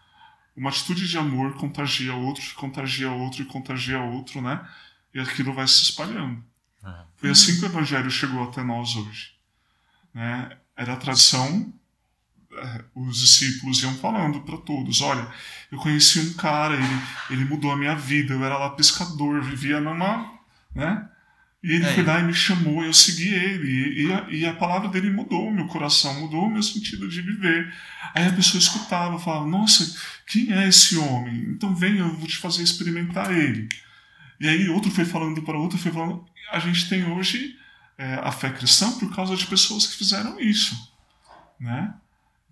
[0.57, 4.67] Uma atitude de amor contagia outro, contagia outro e contagia outro, né?
[5.13, 6.43] E aquilo vai se espalhando.
[6.83, 9.33] ah, Foi assim que o evangelho chegou até nós hoje.
[10.15, 10.57] Né?
[10.77, 11.73] Era a tradição,
[12.53, 15.31] eh, os discípulos iam falando para todos: olha,
[15.71, 19.79] eu conheci um cara, ele, ele mudou a minha vida, eu era lá pescador, vivia
[19.81, 20.35] numa.
[20.77, 21.09] Né?
[21.63, 24.47] E ele É, foi lá e me chamou, eu segui ele, e, e a, e
[24.47, 27.75] a palavra dele mudou o meu coração, mudou o meu sentido de viver.
[28.15, 31.35] Aí a pessoa escutava, falava: nossa, quem é esse homem?
[31.49, 33.69] Então vem, eu vou te fazer experimentar ele.
[34.39, 36.25] E aí outro foi falando para outro, foi falando.
[36.53, 37.57] A gente tem hoje
[37.99, 40.93] é, a fé cristã por causa de pessoas que fizeram isso,
[41.59, 41.95] né?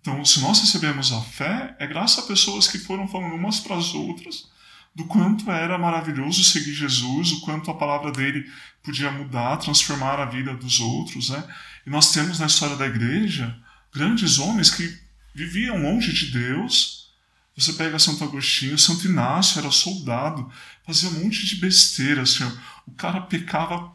[0.01, 3.77] Então, se nós recebemos a fé, é graças a pessoas que foram falando umas para
[3.77, 4.53] as outras
[4.95, 8.49] do quanto era maravilhoso seguir Jesus, o quanto a palavra dele
[8.83, 11.43] podia mudar, transformar a vida dos outros, né?
[11.87, 13.55] E nós temos na história da igreja
[13.93, 14.97] grandes homens que
[15.35, 17.13] viviam longe de Deus.
[17.57, 20.51] Você pega Santo Agostinho, Santo Inácio era soldado,
[20.87, 22.45] fazia um monte de besteira, assim,
[22.87, 23.93] o cara pecava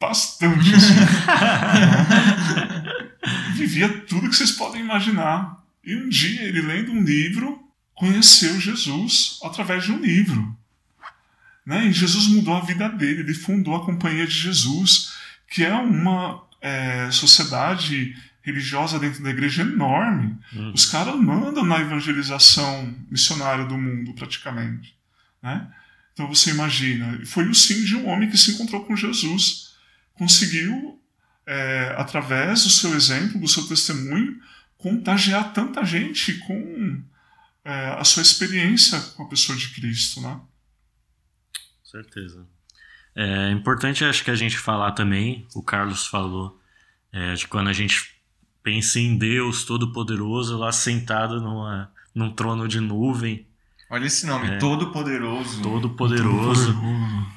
[0.00, 0.94] bastante, assim.
[3.56, 5.62] Vivia tudo que vocês podem imaginar.
[5.84, 7.60] E um dia ele lendo um livro,
[7.94, 10.56] conheceu Jesus através de um livro.
[11.64, 11.86] Né?
[11.86, 15.12] E Jesus mudou a vida dele, ele fundou a Companhia de Jesus,
[15.48, 20.36] que é uma é, sociedade religiosa dentro da igreja enorme.
[20.52, 20.72] Uhum.
[20.72, 24.94] Os caras mandam na evangelização missionária do mundo, praticamente.
[25.40, 25.68] Né?
[26.12, 29.74] Então você imagina, foi o sim de um homem que se encontrou com Jesus,
[30.14, 31.00] conseguiu,
[31.46, 34.40] é, através do seu exemplo, do seu testemunho,
[34.76, 37.00] contagiar tanta gente com
[37.64, 40.40] é, a sua experiência com a pessoa de Cristo, né?
[41.92, 42.46] certeza.
[43.14, 46.58] É importante, acho que a gente falar também, o Carlos falou,
[47.12, 48.14] é, de quando a gente
[48.62, 53.46] pensa em Deus Todo-Poderoso lá sentado numa, num trono de nuvem,
[53.90, 55.60] Olha esse nome, Todo-Poderoso.
[55.60, 56.74] Todo-Poderoso.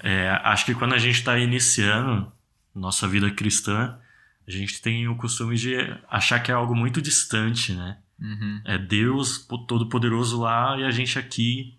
[0.02, 2.32] É, acho que quando a gente está iniciando
[2.74, 4.00] nossa vida cristã,
[4.48, 5.76] a gente tem o costume de
[6.10, 7.98] achar que é algo muito distante, né?
[8.20, 8.62] Uhum.
[8.66, 11.78] É Deus po- Todo-Poderoso lá e a gente aqui.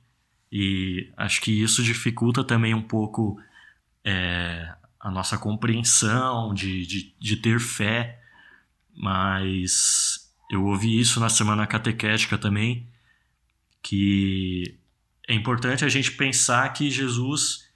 [0.51, 3.41] E acho que isso dificulta também um pouco
[4.05, 8.23] é, a nossa compreensão de, de, de ter fé.
[8.95, 12.89] Mas eu ouvi isso na semana catequética também,
[13.83, 14.79] que
[15.29, 17.69] é importante a gente pensar que Jesus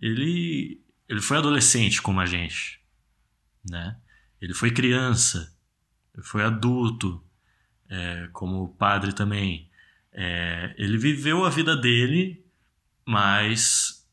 [0.00, 2.80] ele, ele foi adolescente como a gente,
[3.70, 3.96] né?
[4.40, 5.56] Ele foi criança,
[6.14, 7.24] ele foi adulto,
[7.90, 9.68] é, como padre também.
[10.12, 12.44] É, ele viveu a vida dele,
[13.04, 14.06] mas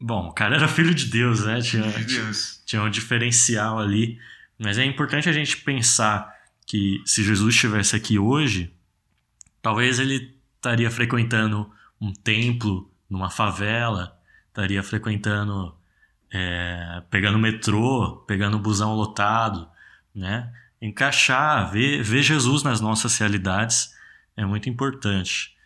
[0.00, 1.60] bom, o cara era filho de Deus, né?
[1.60, 2.62] Tinha, De Deus.
[2.66, 4.18] tinha um diferencial ali.
[4.58, 6.34] Mas é importante a gente pensar
[6.66, 8.74] que se Jesus estivesse aqui hoje,
[9.62, 15.74] talvez ele estaria frequentando um templo numa favela, estaria frequentando,
[16.30, 19.68] é, pegando metrô, pegando busão lotado,
[20.14, 20.52] né?
[20.86, 23.92] Encaixar, ver, ver Jesus nas nossas realidades
[24.36, 25.56] é muito importante.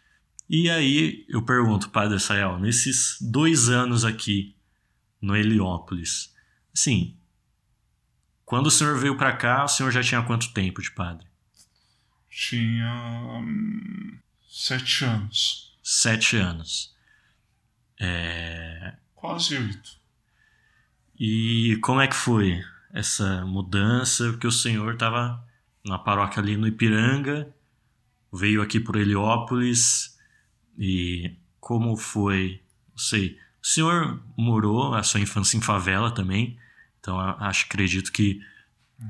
[0.48, 4.56] E aí eu pergunto, Padre Sael, nesses dois anos aqui
[5.20, 6.34] no Heliópolis,
[6.74, 7.16] assim,
[8.44, 11.26] quando o senhor veio para cá, o senhor já tinha quanto tempo de padre?
[12.30, 16.94] Tinha hum, sete anos, Sete anos.
[17.98, 20.00] É, quase oito.
[21.18, 24.30] E como é que foi essa mudança?
[24.30, 25.44] Porque o senhor estava
[25.84, 27.52] na paróquia ali no Ipiranga,
[28.32, 30.18] veio aqui por Heliópolis
[30.78, 32.62] e como foi?
[32.90, 33.38] Não sei.
[33.62, 36.58] O senhor morou a sua infância em favela também,
[36.98, 38.40] então acho, acredito que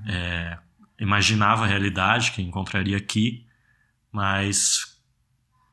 [0.06, 0.58] é,
[0.98, 3.46] imaginava a realidade que encontraria aqui,
[4.12, 4.98] mas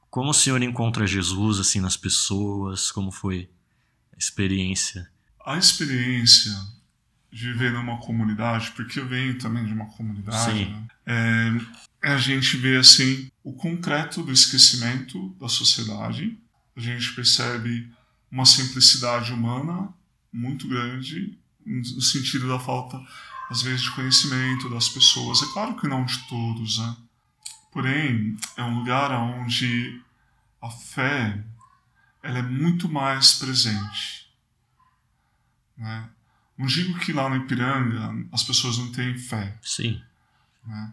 [0.10, 2.92] como o senhor encontra Jesus assim nas pessoas?
[2.92, 3.50] Como foi
[4.14, 5.10] a experiência?
[5.46, 6.52] A experiência
[7.32, 10.88] de viver numa comunidade, porque eu venho também de uma comunidade, né?
[11.06, 16.38] é, é a gente vê assim o concreto do esquecimento da sociedade.
[16.76, 17.92] A gente percebe
[18.32, 19.90] uma simplicidade humana
[20.32, 23.02] muito grande no sentido da falta
[23.50, 25.42] às vezes de conhecimento das pessoas.
[25.42, 26.96] É claro que não de todos, né?
[27.72, 30.02] Porém, é um lugar onde
[30.62, 31.44] a fé
[32.24, 34.28] ela é muito mais presente
[35.78, 36.10] Né?
[36.58, 40.02] Não digo que lá no Ipiranga as pessoas não têm fé, Sim.
[40.66, 40.92] né?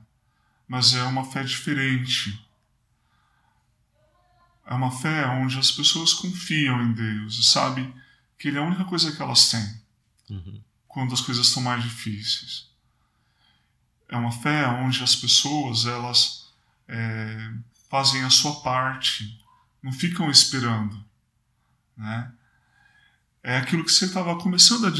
[0.69, 2.39] mas é uma fé diferente.
[4.67, 7.95] É uma fé onde as pessoas confiam em Deus e sabem
[8.39, 9.83] que Ele é a única coisa que elas têm
[10.31, 10.59] Uhum.
[10.89, 12.67] quando as coisas estão mais difíceis.
[14.09, 16.51] É uma fé onde as pessoas elas
[16.89, 17.53] é,
[17.91, 19.39] fazem a sua parte,
[19.83, 21.03] não ficam esperando,
[21.97, 22.33] né?
[23.43, 24.91] É aquilo que você estava começando a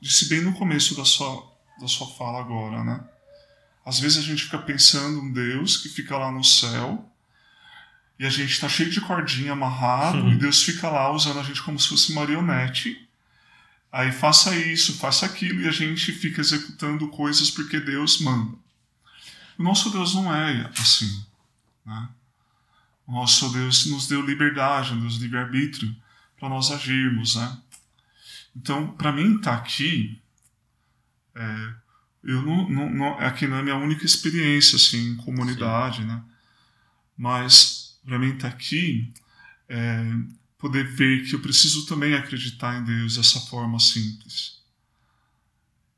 [0.00, 3.04] disse bem no começo da sua da sua fala agora, né?
[3.84, 7.08] Às vezes a gente fica pensando um Deus que fica lá no céu
[8.18, 11.62] e a gente está cheio de cordinha amarrado e Deus fica lá usando a gente
[11.62, 13.06] como se fosse marionete
[13.96, 18.54] Aí faça isso, faça aquilo e a gente fica executando coisas porque Deus manda.
[19.58, 21.24] O nosso Deus não é assim.
[21.82, 22.08] Né?
[23.06, 25.96] O nosso Deus nos deu liberdade, nos deu livre-arbítrio
[26.38, 27.36] para nós agirmos.
[27.36, 27.56] Né?
[28.56, 30.18] Então, para mim estar aqui,
[31.34, 31.74] é,
[32.24, 36.24] eu não, não, não, aqui não é a minha única experiência assim, em comunidade, né?
[37.16, 39.12] mas para mim estar aqui
[39.68, 40.02] é,
[40.58, 44.62] poder ver que eu preciso também acreditar em Deus dessa forma simples.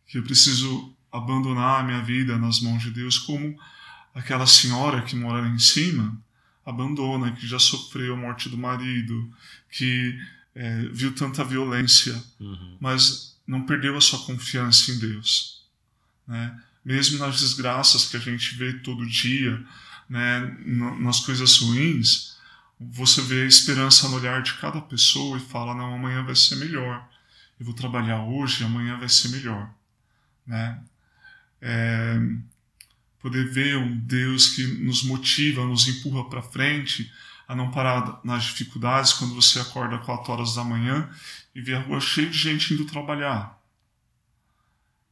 [0.06, 3.56] Que eu preciso abandonar a minha vida nas mãos de Deus, como
[4.14, 6.20] aquela senhora que mora lá em cima
[6.66, 9.32] abandona, que já sofreu a morte do marido,
[9.70, 10.18] que
[10.58, 12.76] é, viu tanta violência, Uhum.
[12.80, 15.62] mas não perdeu a sua confiança em Deus.
[16.26, 16.60] Né?
[16.84, 19.64] Mesmo nas desgraças que a gente vê todo dia,
[20.10, 20.40] né,
[20.98, 22.36] nas coisas ruins,
[22.80, 26.56] você vê a esperança no olhar de cada pessoa e fala: não, amanhã vai ser
[26.56, 27.08] melhor.
[27.58, 29.72] Eu vou trabalhar hoje, amanhã vai ser melhor.
[30.46, 30.80] Né?
[31.60, 32.20] É,
[33.20, 37.12] poder ver um Deus que nos motiva, nos empurra para frente,
[37.48, 41.10] a não parar nas dificuldades quando você acorda 4 horas da manhã
[41.54, 43.58] e vê a rua cheia de gente indo trabalhar.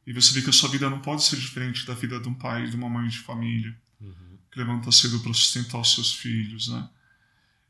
[0.05, 2.33] E você vê que a sua vida não pode ser diferente da vida de um
[2.33, 4.37] pai e de uma mãe de família Uhum.
[4.51, 6.87] que levanta cedo para sustentar os seus filhos, né?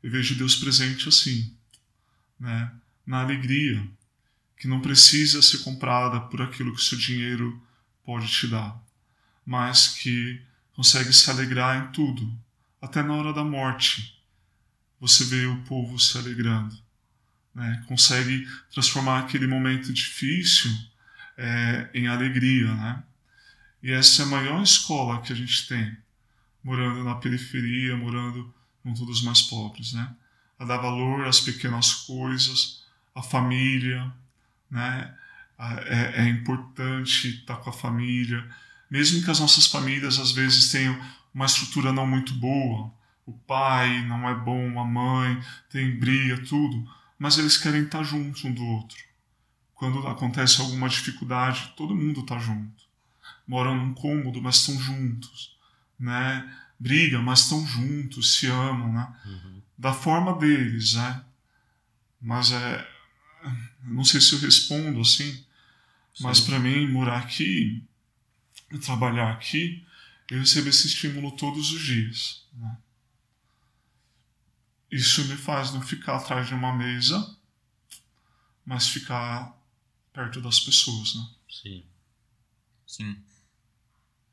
[0.02, 1.52] Eu vejo Deus presente assim,
[2.38, 2.70] né?
[3.06, 3.88] Na alegria,
[4.58, 7.60] que não precisa ser comprada por aquilo que o seu dinheiro
[8.04, 8.78] pode te dar,
[9.46, 10.40] mas que
[10.74, 12.30] consegue se alegrar em tudo,
[12.80, 14.17] até na hora da morte.
[15.00, 16.76] Você vê o povo se alegrando,
[17.54, 17.84] né?
[17.86, 20.70] Consegue transformar aquele momento difícil
[21.36, 23.02] é, em alegria, né?
[23.82, 25.96] E essa é a maior escola que a gente tem
[26.62, 28.52] morando na periferia, morando
[28.84, 30.14] junto dos mais pobres, né?
[30.58, 32.82] A dar valor às pequenas coisas,
[33.14, 34.12] à família,
[34.70, 35.14] né?
[35.58, 38.48] É, é importante estar com a família,
[38.90, 40.98] mesmo que as nossas famílias às vezes tenham
[41.34, 42.92] uma estrutura não muito boa,
[43.28, 46.88] o pai não é bom, a mãe tem briga, tudo,
[47.18, 48.96] mas eles querem estar juntos um do outro.
[49.74, 52.84] Quando acontece alguma dificuldade, todo mundo está junto.
[53.46, 55.58] Moram num cômodo, mas estão juntos
[55.98, 56.54] né?
[56.78, 59.12] Brigam, mas estão juntos, se amam, né?
[59.24, 59.62] Uhum.
[59.76, 61.24] Da forma deles, né?
[62.20, 62.88] Mas é.
[63.82, 65.44] Não sei se eu respondo assim,
[66.20, 67.82] mas para mim, morar aqui,
[68.84, 69.84] trabalhar aqui,
[70.30, 72.76] eu recebo esse estímulo todos os dias, né?
[74.90, 77.36] Isso me faz não ficar atrás de uma mesa,
[78.64, 79.54] mas ficar
[80.12, 81.26] perto das pessoas, né?
[81.50, 81.84] Sim.
[82.86, 83.16] Sim.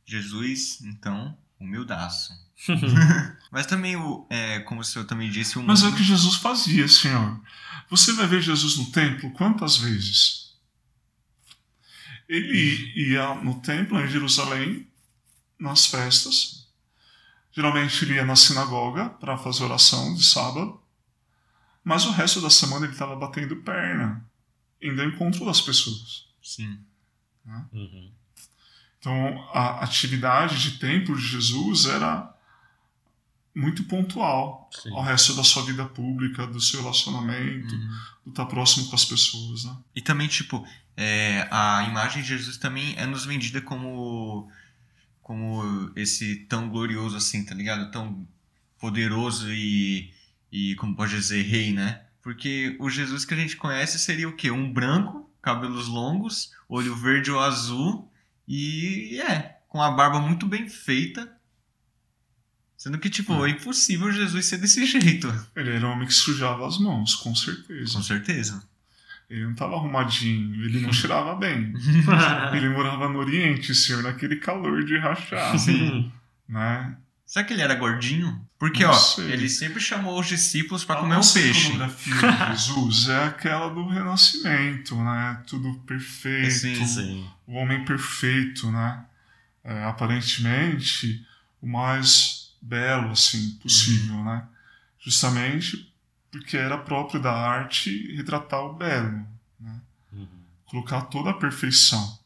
[0.05, 2.33] Jesus, então, humildaço.
[3.51, 6.03] Mas também, o, é, como o senhor também disse, o Mas é mundo- o que
[6.03, 7.41] Jesus fazia, Senhor.
[7.89, 10.53] Você vai ver Jesus no templo quantas vezes?
[12.27, 14.87] Ele ia no templo em Jerusalém,
[15.59, 16.64] nas festas.
[17.55, 20.79] Geralmente ele ia na sinagoga para fazer oração de sábado.
[21.83, 24.25] Mas o resto da semana ele estava batendo perna,
[24.81, 26.25] indo ao encontro das pessoas.
[26.43, 26.79] Sim.
[27.45, 28.11] Uhum.
[28.99, 32.33] Então, a atividade de templo de Jesus era
[33.53, 34.91] muito pontual Sim.
[34.91, 37.99] ao resto da sua vida pública, do seu relacionamento, Uhum.
[38.25, 39.77] do estar próximo com as pessoas, né?
[39.95, 44.51] E também, tipo, é, a imagem de Jesus também é nos vendida como
[45.25, 47.89] como esse tão glorioso assim, tá ligado?
[47.89, 48.27] Tão
[48.77, 50.13] poderoso e,
[50.51, 52.03] e como pode dizer, rei, né?
[52.21, 54.51] Porque o Jesus que a gente conhece seria o quê?
[54.51, 58.07] Um branco, cabelos longos, olho verde ou azul
[58.47, 61.35] e é, com a barba muito bem feita.
[62.77, 65.27] Sendo que, tipo, é impossível Jesus ser desse jeito.
[65.55, 67.93] Ele era um homem que sujava as mãos, com certeza.
[67.93, 68.63] Com certeza.
[69.29, 71.73] Ele não estava arrumadinho, ele não cheirava bem.
[72.53, 76.11] ele morava no Oriente, senhor, naquele calor de rachar, Sim.
[76.47, 76.95] né?
[77.25, 78.39] Será que ele era gordinho?
[78.59, 79.31] Porque, Não ó, sei.
[79.31, 81.67] ele sempre chamou os discípulos para A comer um peixe.
[81.69, 85.41] iconografia de Jesus é aquela do renascimento, né?
[85.47, 87.29] Tudo perfeito, Sim, Sim.
[87.47, 89.03] o homem perfeito, né?
[89.63, 91.25] É, aparentemente
[91.61, 94.43] o mais belo assim possível, né?
[94.99, 95.91] Justamente
[96.39, 99.25] porque era próprio da arte retratar o belo,
[99.59, 99.81] né?
[100.13, 100.27] Uhum.
[100.65, 102.19] colocar toda a perfeição.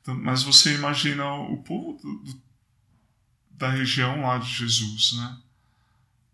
[0.00, 2.42] Então, mas você imagina o povo do- do-
[3.50, 5.38] da região lá de Jesus, né?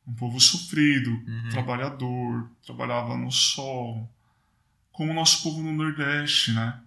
[0.07, 1.49] Um povo sofrido, Uhum.
[1.51, 4.11] trabalhador, trabalhava no sol,
[4.93, 6.81] como o nosso povo no Nordeste, né?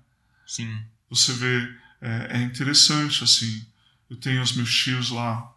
[0.46, 0.84] Sim.
[1.10, 3.66] Você vê, é, é interessante assim.
[4.10, 5.52] Eu tenho os meus tios lá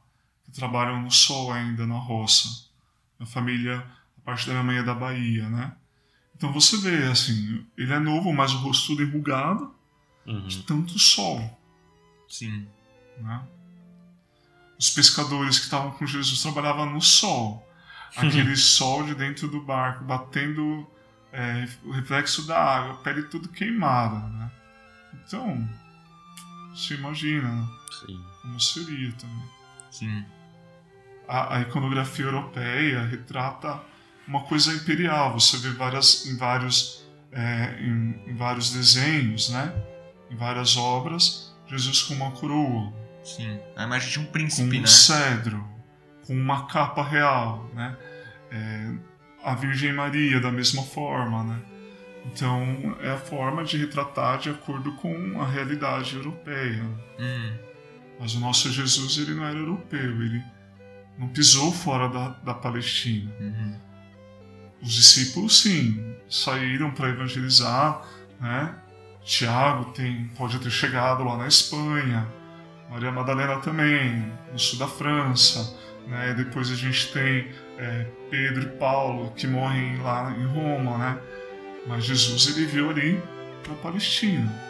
[0.45, 2.49] que trabalham no sol ainda na roça.
[3.19, 3.85] Minha família,
[4.27, 5.72] parte da minha mãe é da Bahia, né?
[6.37, 9.74] Então você vê assim, ele é novo, mas o rosto tudo enrugado
[10.27, 10.47] Uhum.
[10.49, 11.41] de tanto sol,
[12.29, 12.66] Sim.
[13.18, 13.43] né?
[14.77, 17.64] Os pescadores que estavam com Jesus trabalhavam no sol,
[18.16, 20.85] aquele sol de dentro do barco batendo
[21.33, 24.51] é, o reflexo da água, a pele tudo queimada, né?
[25.14, 25.68] Então,
[26.74, 27.68] você imagina
[28.05, 28.20] Sim.
[28.43, 29.49] como seria também.
[29.93, 30.24] Sim.
[31.29, 33.81] A, a iconografia europeia retrata
[34.27, 35.39] uma coisa imperial.
[35.39, 39.72] Você vê várias, em vários é, em, em vários desenhos, né?
[40.31, 42.93] Em várias obras, Jesus com uma coroa,
[43.27, 43.59] Sim.
[43.74, 44.87] A imagem de um com príncipe, um né?
[44.87, 45.68] cedro,
[46.24, 47.97] com uma capa real, né?
[48.53, 48.93] É,
[49.43, 51.61] a Virgem Maria da mesma forma, né?
[52.27, 56.85] Então é a forma de retratar de acordo com a realidade europeia.
[57.18, 57.57] Hum.
[58.18, 60.43] Mas o nosso Jesus ele não era europeu, ele
[61.18, 63.31] não pisou fora da, da Palestina.
[63.41, 63.86] Uhum.
[64.83, 68.03] Os discípulos sim saíram para evangelizar,
[68.41, 68.74] né?
[69.24, 72.27] Tiago tem pode ter chegado lá na Espanha,
[72.89, 76.35] Maria Madalena também no sul da França, né?
[76.35, 77.49] Depois a gente tem
[77.79, 81.18] é, Pedro e Paulo que morrem lá em Roma, né?
[81.87, 83.20] Mas Jesus ele veio ali
[83.62, 84.66] para a Palestina.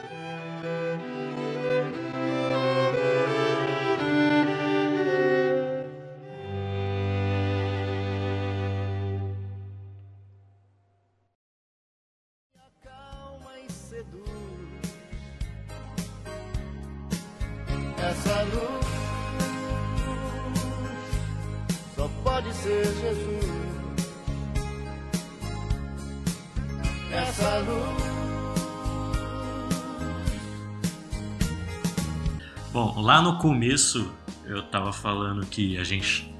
[33.46, 34.10] Começo
[34.44, 36.34] eu tava falando que a gente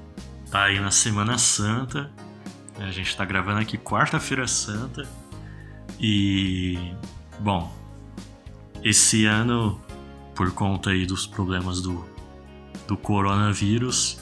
[0.51, 2.11] tá aí na Semana Santa,
[2.77, 2.85] né?
[2.85, 5.07] a gente tá gravando aqui quarta-feira santa
[5.97, 6.91] e
[7.39, 7.73] bom,
[8.83, 9.79] esse ano
[10.35, 12.05] por conta aí dos problemas do,
[12.89, 14.19] do coronavírus,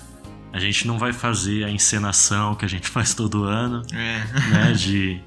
[0.54, 4.20] a gente não vai fazer a encenação que a gente faz todo ano, É.
[4.52, 5.20] né, de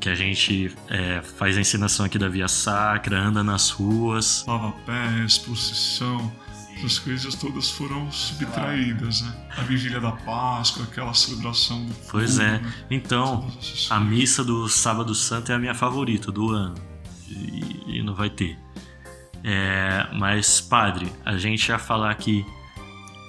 [0.00, 4.72] que a gente é, faz a encenação aqui da Via Sacra, anda nas ruas, Lava
[4.86, 6.32] pés, procissão,
[6.80, 9.34] essas coisas todas foram subtraídas, né?
[9.56, 12.58] A vigília da Páscoa, aquela celebração do Pois fogo, é.
[12.58, 12.74] né?
[12.90, 13.48] Então,
[13.90, 16.74] a missa do Sábado Santo é a minha favorita do ano.
[17.28, 18.58] E, e não vai ter.
[19.44, 22.44] É, mas, padre, a gente ia falar aqui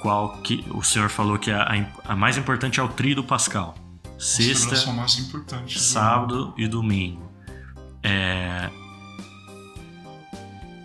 [0.02, 0.66] qual que.
[0.72, 3.76] O senhor falou que a, a- a mais importante é o Tríduo Pascal.
[4.18, 4.76] Sexta,
[5.68, 7.32] sábado e domingo.
[8.04, 8.70] É,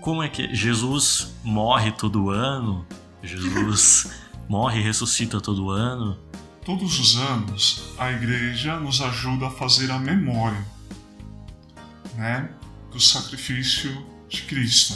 [0.07, 0.55] como é que.
[0.55, 2.87] Jesus morre todo ano?
[3.25, 4.09] Jesus
[4.49, 6.17] morre e ressuscita todo ano?
[6.65, 10.65] Todos os anos, a igreja nos ajuda a fazer a memória,
[12.15, 12.49] né,
[12.93, 14.95] do sacrifício de Cristo.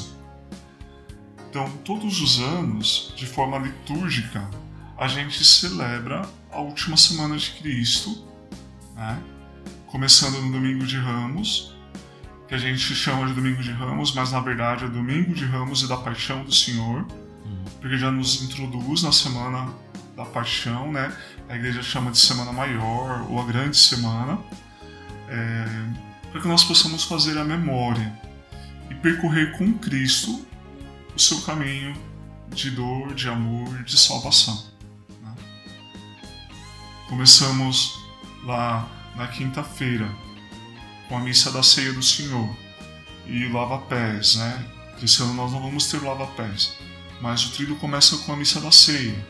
[1.49, 4.49] Então, todos os anos, de forma litúrgica,
[4.97, 8.25] a gente celebra a última semana de Cristo,
[8.95, 9.21] né,
[9.89, 11.75] começando no Domingo de Ramos,
[12.51, 15.83] que a gente chama de Domingo de Ramos, mas na verdade é Domingo de Ramos
[15.83, 17.07] e da Paixão do Senhor,
[17.81, 19.73] porque já nos introduz na semana
[20.17, 21.17] da Paixão, né?
[21.49, 24.37] A igreja chama de Semana Maior ou a Grande Semana,
[25.29, 25.65] é,
[26.33, 28.13] para que nós possamos fazer a memória
[28.91, 30.45] e percorrer com Cristo
[31.15, 31.95] o seu caminho
[32.49, 34.61] de dor, de amor, de salvação.
[35.23, 35.33] né?
[37.09, 38.05] Começamos
[38.43, 40.11] lá na quinta-feira
[41.11, 42.57] com a missa da ceia do Senhor
[43.27, 44.65] e o lava-pés, né?
[45.03, 46.77] Esse ano nós não vamos ter o lava-pés,
[47.21, 49.27] mas o trilho começa com a missa da ceia,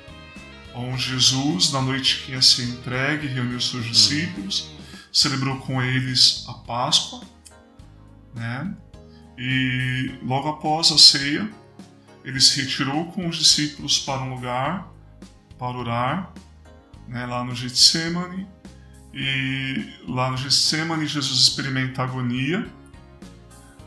[0.74, 4.70] onde Jesus, na noite que ia ser entregue, reuniu seus discípulos,
[5.10, 7.22] celebrou com eles a Páscoa,
[8.34, 8.76] né?
[9.38, 11.50] E logo após a ceia,
[12.22, 14.92] ele se retirou com os discípulos para um lugar
[15.58, 16.34] para orar,
[17.08, 18.46] né, lá no Getsemane.
[19.12, 22.66] E lá no Getsemane, Jesus experimenta agonia,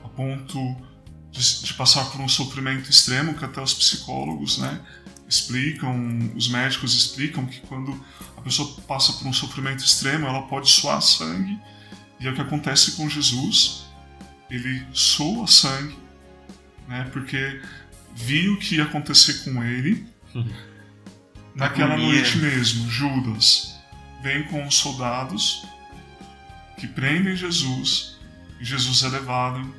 [0.03, 0.75] a ponto
[1.31, 4.81] de, de, passar por um sofrimento extremo que até os psicólogos né,
[5.27, 7.97] explicam, os médicos explicam que quando
[8.35, 11.57] a pessoa passa por um sofrimento extremo, ela pode suar sangue,
[12.19, 13.85] e é o que acontece com Jesus.
[14.49, 15.97] Ele soa sangue,
[16.87, 17.61] né, porque
[18.13, 20.05] viu o que ia acontecer com ele.
[21.55, 23.72] Naquela noite mesmo, Judas
[24.23, 25.65] vem com os soldados
[26.77, 28.17] que prendem Jesus
[28.59, 29.75] e Jesus é levado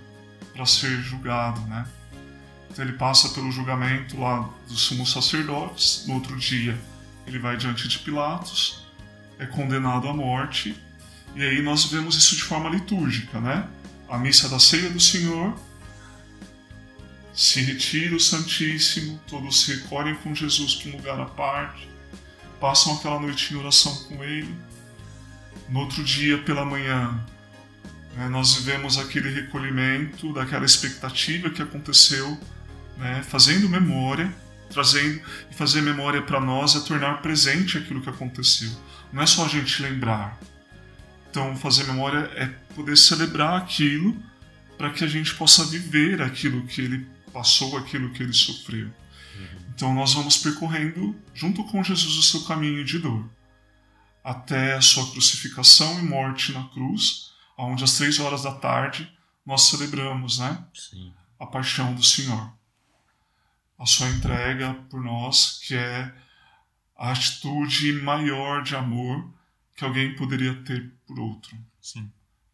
[0.53, 1.87] para ser julgado, né?
[2.71, 6.05] Então ele passa pelo julgamento lá dos sumos sacerdotes.
[6.07, 6.79] No outro dia
[7.27, 8.85] ele vai diante de Pilatos,
[9.39, 10.79] é condenado à morte.
[11.35, 13.67] E aí nós vemos isso de forma litúrgica, né?
[14.09, 15.59] A missa da ceia do Senhor
[17.33, 21.89] se retira o Santíssimo, todos se recolhem com Jesus para um lugar à parte,
[22.61, 24.55] passam aquela noite em oração com Ele.
[25.69, 27.19] No outro dia, pela manhã,
[28.17, 32.39] né, nós vivemos aquele recolhimento, daquela expectativa que aconteceu,
[32.97, 34.33] né, fazendo memória,
[34.71, 38.71] trazendo e fazer memória para nós é tornar presente aquilo que aconteceu.
[39.13, 40.39] Não é só a gente lembrar.
[41.31, 44.17] Então, fazer memória é poder celebrar aquilo
[44.77, 48.89] para que a gente possa viver aquilo que ele passou, aquilo que ele sofreu.
[49.75, 53.29] Então, nós vamos percorrendo, junto com Jesus, o seu caminho de dor,
[54.23, 59.13] até a sua crucificação e morte na cruz, onde às três horas da tarde
[59.45, 60.65] nós celebramos, né?
[60.73, 61.13] Sim.
[61.39, 62.53] a paixão do Senhor.
[63.77, 66.15] A sua entrega por nós, que é
[66.97, 69.29] a atitude maior de amor
[69.77, 72.11] que alguém poderia ter por outro, Sim.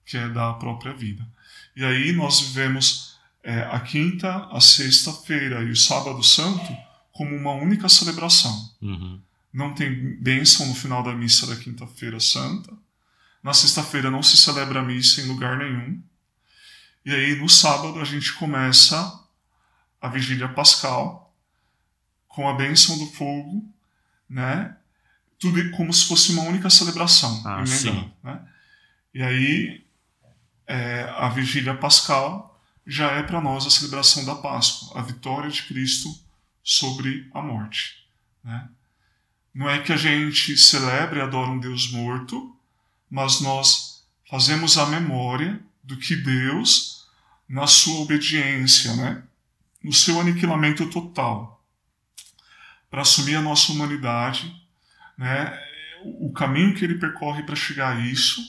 [0.06, 1.28] que é dar a própria vida.
[1.76, 6.89] E aí nós vivemos é, a quinta, a sexta-feira e o sábado santo
[7.20, 8.74] como uma única celebração.
[8.80, 9.20] Uhum.
[9.52, 12.72] Não tem bênção no final da missa da quinta-feira santa.
[13.42, 16.02] Na sexta-feira não se celebra a missa em lugar nenhum.
[17.04, 19.22] E aí no sábado a gente começa
[20.00, 21.36] a vigília pascal
[22.26, 23.70] com a bênção do fogo,
[24.26, 24.74] né?
[25.38, 28.48] Tudo como se fosse uma única celebração, Ah, emendando, né?
[29.12, 29.84] E aí
[30.66, 35.64] é, a vigília pascal já é para nós a celebração da Páscoa, a vitória de
[35.64, 36.08] Cristo
[36.62, 38.06] sobre a morte,
[38.42, 38.68] né?
[39.52, 42.56] Não é que a gente celebre e adora um Deus morto,
[43.10, 47.08] mas nós fazemos a memória do que Deus,
[47.48, 49.24] na sua obediência, né,
[49.82, 51.64] no seu aniquilamento total,
[52.88, 54.54] para assumir a nossa humanidade,
[55.18, 55.58] né,
[56.04, 58.40] o caminho que ele percorre para chegar a isso,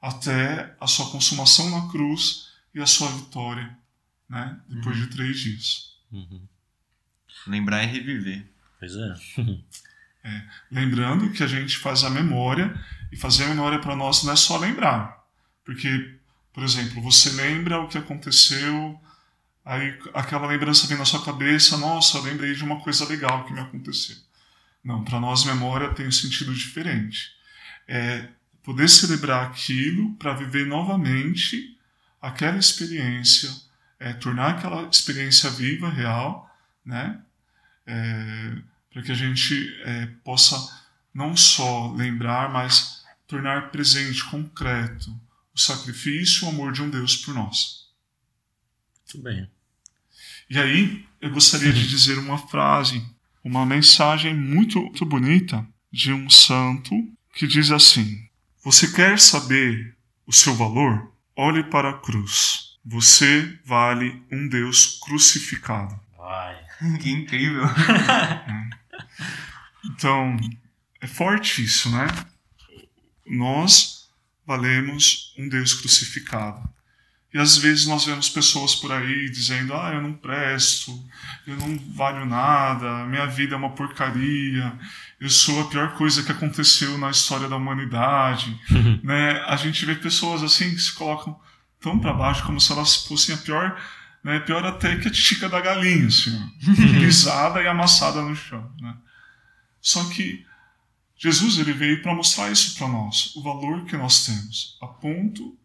[0.00, 3.76] até a sua consumação na cruz e a sua vitória,
[4.28, 5.96] né, depois de três dias.
[6.12, 6.46] Uhum.
[7.46, 8.46] Lembrar e reviver.
[8.78, 9.14] Pois é.
[10.70, 12.74] Lembrando que a gente faz a memória,
[13.12, 15.24] e fazer a memória para nós não é só lembrar.
[15.64, 16.16] Porque,
[16.52, 19.00] por exemplo, você lembra o que aconteceu,
[19.64, 23.52] aí aquela lembrança vem na sua cabeça, nossa, eu lembrei de uma coisa legal que
[23.52, 24.16] me aconteceu.
[24.82, 27.32] Não, para nós memória tem um sentido diferente.
[27.88, 28.28] É
[28.62, 31.76] poder celebrar aquilo para viver novamente
[32.20, 33.50] aquela experiência,
[33.98, 36.50] é, tornar aquela experiência viva, real,
[36.84, 37.20] né?
[37.86, 38.56] É,
[38.92, 40.56] para que a gente é, possa
[41.14, 45.10] não só lembrar, mas tornar presente, concreto,
[45.54, 47.86] o sacrifício e o amor de um Deus por nós.
[49.06, 49.50] Muito bem.
[50.48, 53.04] E aí, eu gostaria de dizer uma frase,
[53.42, 56.94] uma mensagem muito, muito bonita de um santo
[57.34, 58.28] que diz assim:
[58.64, 61.12] Você quer saber o seu valor?
[61.34, 62.76] Olhe para a cruz.
[62.84, 65.98] Você vale um Deus crucificado.
[66.16, 66.65] Vai.
[67.00, 67.64] que incrível.
[69.88, 70.36] Então,
[71.00, 72.08] é forte isso, né?
[73.24, 74.08] Nós
[74.44, 76.68] valemos um Deus crucificado.
[77.32, 81.04] E às vezes nós vemos pessoas por aí dizendo: ah, eu não presto,
[81.46, 84.72] eu não valho nada, minha vida é uma porcaria,
[85.20, 88.58] eu sou a pior coisa que aconteceu na história da humanidade.
[89.04, 89.42] né?
[89.46, 91.38] A gente vê pessoas assim que se colocam
[91.80, 93.78] tão para baixo como se elas fossem a pior,
[94.26, 94.40] né?
[94.40, 96.36] pior até que a tica da galinha, assim,
[96.98, 98.68] pisada e amassada no chão.
[98.80, 98.96] Né?
[99.80, 100.44] Só que
[101.16, 105.56] Jesus ele veio para mostrar isso para nós, o valor que nós temos, a ponto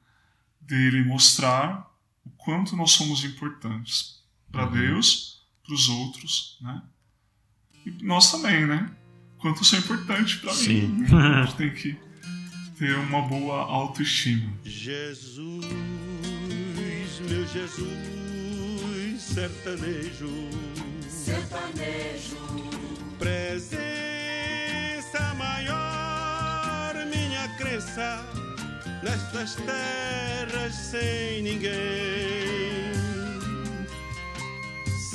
[0.61, 1.89] dele mostrar
[2.23, 6.83] o quanto nós somos importantes para Deus, para os outros, né?
[7.83, 8.91] E nós também, né?
[9.39, 10.87] Quanto eu sou importante para mim.
[10.87, 11.07] Né?
[11.09, 11.97] A gente tem que
[12.77, 14.53] ter uma boa autoestima.
[14.63, 15.65] Jesus,
[17.27, 18.20] meu Jesus,
[19.33, 20.29] sertanejo,
[21.09, 22.37] sertanejo.
[23.17, 23.73] Presença
[25.37, 28.25] maior, minha crença
[29.01, 31.71] nestas terras sem ninguém.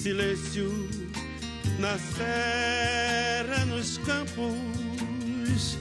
[0.01, 0.89] Silêncio
[1.79, 5.77] na serra, nos campos.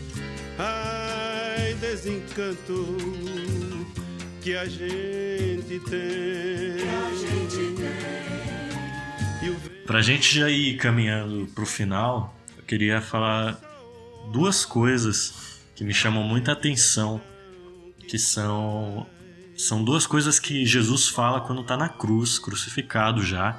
[0.58, 2.98] Ai, desencanto
[4.42, 5.90] que a gente tem.
[5.90, 8.25] Que a gente tem.
[9.86, 13.60] Pra gente já ir caminhando pro final, eu queria falar
[14.32, 17.22] duas coisas que me chamam muita atenção,
[18.08, 19.06] que são
[19.56, 23.58] são duas coisas que Jesus fala quando está na cruz, crucificado já.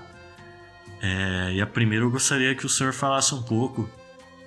[1.01, 3.89] É, e a primeira eu gostaria que o senhor falasse um pouco,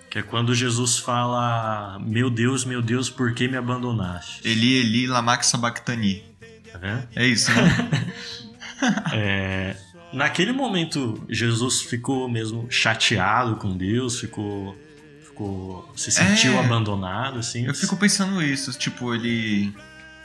[0.10, 4.48] que é quando Jesus fala: Meu Deus, meu Deus, por que me abandonaste?
[4.48, 6.24] Eli, Eli, lama sabachthani.
[6.72, 7.08] Tá vendo?
[7.16, 8.14] É isso, né?
[9.14, 9.76] É,
[10.14, 14.78] naquele momento, Jesus ficou mesmo chateado com Deus, ficou,
[15.24, 16.66] ficou se sentiu É.
[16.66, 17.66] abandonado, assim.
[17.66, 19.74] Eu fico pensando isso, tipo, ele.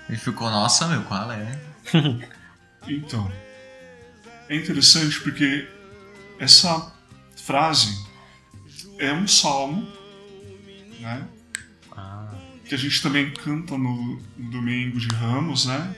[0.08, 1.58] Ele ficou, nossa, meu, qual é?
[2.86, 3.32] Então,
[4.48, 5.66] é interessante porque
[6.38, 6.92] essa
[7.34, 8.04] frase
[8.98, 9.88] é um salmo,
[11.00, 11.26] né?
[11.92, 12.34] Ah,
[12.68, 15.96] Que a gente também canta no, no domingo de Ramos, né?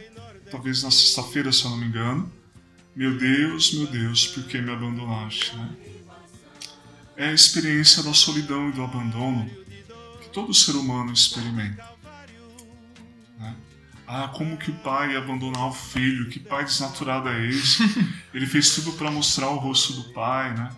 [0.48, 2.32] Talvez na sexta-feira, se eu não me engano.
[2.96, 5.68] Meu Deus, meu Deus, por que me abandonaste, né?
[7.14, 9.50] É a experiência da solidão e do abandono
[10.22, 11.84] que todo ser humano experimenta.
[13.38, 13.54] né?
[14.06, 16.30] Ah, como que o pai ia abandonar o filho?
[16.30, 17.82] Que pai desnaturado é esse?
[18.32, 20.74] Ele fez tudo para mostrar o rosto do pai, né?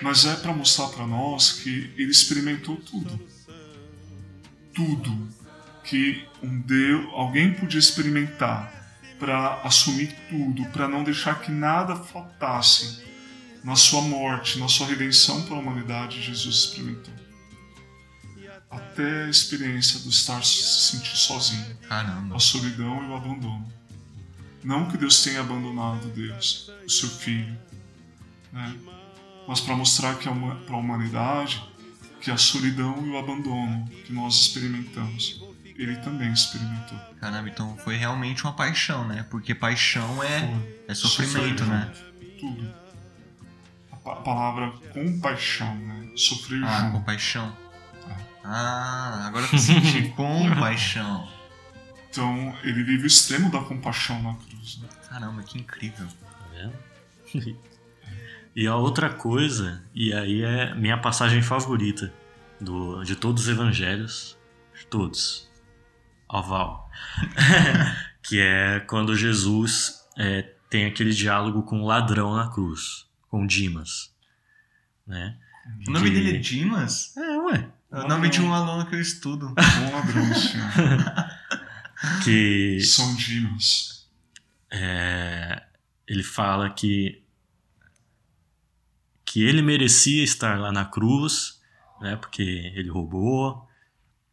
[0.00, 3.20] Mas é para mostrar para nós que ele experimentou tudo.
[4.74, 5.28] Tudo
[5.84, 8.81] que um Deus, alguém podia experimentar
[9.22, 13.04] para assumir tudo, para não deixar que nada faltasse
[13.62, 17.14] na sua morte, na sua redenção para a humanidade, Jesus experimentou.
[18.68, 22.34] Até a experiência do estar se sentir sozinho Caramba.
[22.34, 23.72] a solidão e o abandono.
[24.64, 27.56] Não que Deus tenha abandonado Deus, o seu filho,
[28.52, 28.76] né?
[29.46, 31.62] mas para mostrar que para a humanidade
[32.20, 35.40] que a solidão e o abandono que nós experimentamos,
[35.82, 36.98] ele também experimentou.
[37.20, 39.26] Caramba, então foi realmente uma paixão, né?
[39.30, 40.50] Porque paixão é,
[40.88, 41.92] é sofrimento, né?
[42.40, 42.74] Tudo.
[43.92, 46.10] A pa- palavra compaixão, né?
[46.16, 46.92] Sofrer Ah, junto.
[46.92, 47.56] compaixão.
[48.44, 51.28] Ah, agora que eu senti compaixão.
[52.10, 54.78] Então, ele vive o extremo da compaixão na cruz.
[54.82, 54.88] Né?
[55.08, 56.06] Caramba, que incrível.
[56.06, 57.56] tá vendo?
[58.54, 62.12] E a outra coisa, e aí é minha passagem favorita
[62.60, 64.36] do, de todos os evangelhos,
[64.78, 65.48] de todos,
[66.32, 66.90] oval,
[68.22, 74.12] que é quando Jesus é, tem aquele diálogo com o ladrão na cruz, com Dimas,
[75.06, 75.36] né?
[75.86, 77.16] O nome Que- dele é Dimas?
[77.16, 77.68] É, ué.
[77.92, 79.48] É o nome de um aluno que eu estudo.
[79.54, 80.72] Bom ladrão, senhor.
[82.24, 84.08] Que São Dimas.
[84.72, 85.62] é,
[86.08, 87.22] ele fala que
[89.24, 91.60] que ele merecia estar lá na cruz,
[92.00, 92.42] né, porque
[92.74, 93.68] ele roubou,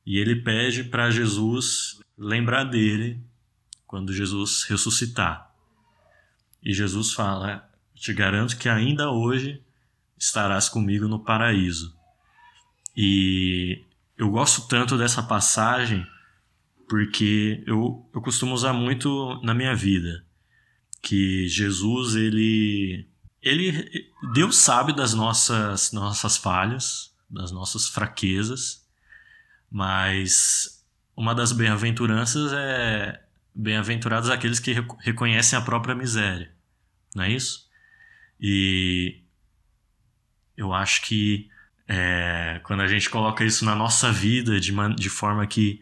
[0.10, 3.22] e ele pede para Jesus lembrar dele
[3.86, 5.54] quando Jesus ressuscitar.
[6.64, 9.64] E Jesus fala: "Te garanto que ainda hoje
[10.18, 11.96] estarás comigo no paraíso".
[12.98, 13.86] E
[14.18, 16.04] eu gosto tanto dessa passagem
[16.90, 20.26] porque eu, eu costumo usar muito na minha vida
[21.04, 23.08] que Jesus ele
[23.44, 28.79] ele Deus sabe das nossas nossas falhas, das nossas fraquezas,
[29.72, 30.84] mas
[31.16, 33.22] uma das bem-aventuranças é
[33.54, 36.52] bem-aventurados aqueles que reco- reconhecem a própria miséria,
[37.16, 37.68] não é isso?
[38.40, 39.22] E
[40.56, 41.50] eu acho que
[41.88, 45.82] é, quando a gente coloca isso na nossa vida de, man- de forma que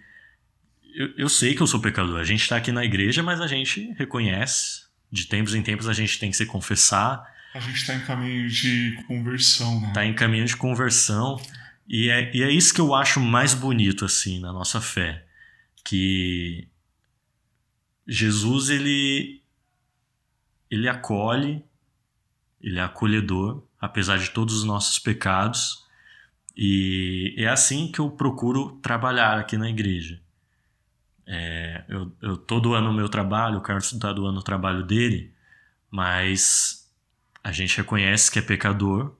[0.95, 2.19] eu, eu sei que eu sou pecador.
[2.19, 4.87] A gente está aqui na igreja, mas a gente reconhece.
[5.11, 7.23] De tempos em tempos a gente tem que se confessar,
[7.53, 9.91] A gente está em caminho de conversão, né?
[9.93, 11.39] tá em caminho de conversão.
[11.87, 15.25] E é, e é isso que eu acho mais bonito, assim, na nossa fé.
[15.85, 16.67] Que
[18.05, 19.41] Jesus, ele,
[20.69, 21.63] ele acolhe,
[22.61, 25.85] ele é acolhedor, apesar de todos os nossos pecados.
[26.55, 30.19] E é assim que eu procuro trabalhar aqui na igreja.
[31.25, 35.33] É, eu, eu tô o meu trabalho, o Carlos está doando o trabalho dele,
[35.91, 36.89] mas
[37.43, 39.13] a gente reconhece que é pecador,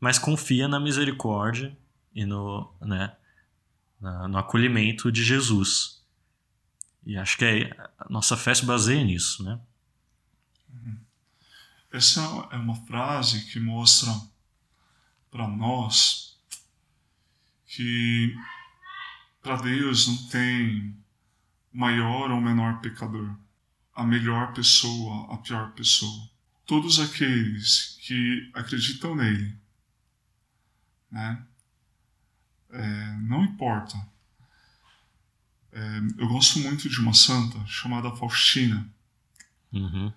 [0.00, 1.76] mas confia na misericórdia
[2.14, 3.16] e no, né,
[4.00, 6.02] no acolhimento de Jesus.
[7.04, 9.58] E acho que é, a nossa fé se baseia nisso, né?
[11.90, 12.20] Essa
[12.52, 14.12] é uma frase que mostra
[15.30, 16.38] para nós
[17.66, 18.34] que
[19.42, 20.94] para Deus não tem
[21.72, 23.34] maior ou menor pecador,
[23.94, 26.28] a melhor pessoa, a pior pessoa.
[26.66, 29.56] Todos aqueles que acreditam nele,
[31.10, 31.42] né?
[32.70, 33.96] É, não importa.
[35.72, 38.88] É, eu gosto muito de uma santa chamada Faustina.
[39.72, 40.12] Uhum.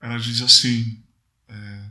[0.00, 1.02] Ela diz assim:
[1.48, 1.84] é,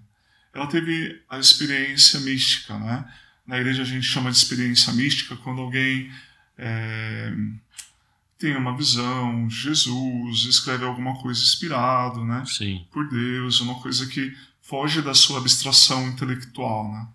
[0.54, 3.12] ela teve a experiência mística, né?
[3.46, 6.12] Na igreja a gente chama de experiência mística quando alguém
[6.58, 7.34] é,
[8.38, 12.44] tem uma visão de Jesus, escreve alguma coisa inspirado, né?
[12.46, 12.88] Sim.
[12.92, 17.08] Por Deus, uma coisa que foge da sua abstração intelectual, né?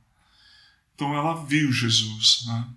[0.95, 2.69] Então ela viu Jesus, né?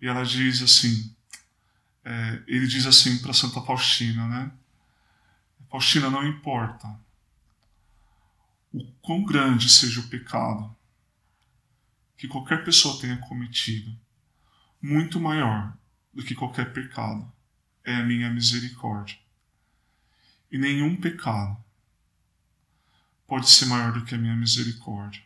[0.00, 1.14] E ela diz assim,
[2.04, 4.52] é, ele diz assim para Santa Faustina, né?
[5.70, 7.00] Faustina, não importa
[8.72, 10.74] o quão grande seja o pecado
[12.16, 13.98] que qualquer pessoa tenha cometido,
[14.80, 15.76] muito maior
[16.12, 17.30] do que qualquer pecado
[17.84, 19.18] é a minha misericórdia.
[20.50, 21.56] E nenhum pecado
[23.26, 25.22] pode ser maior do que a minha misericórdia.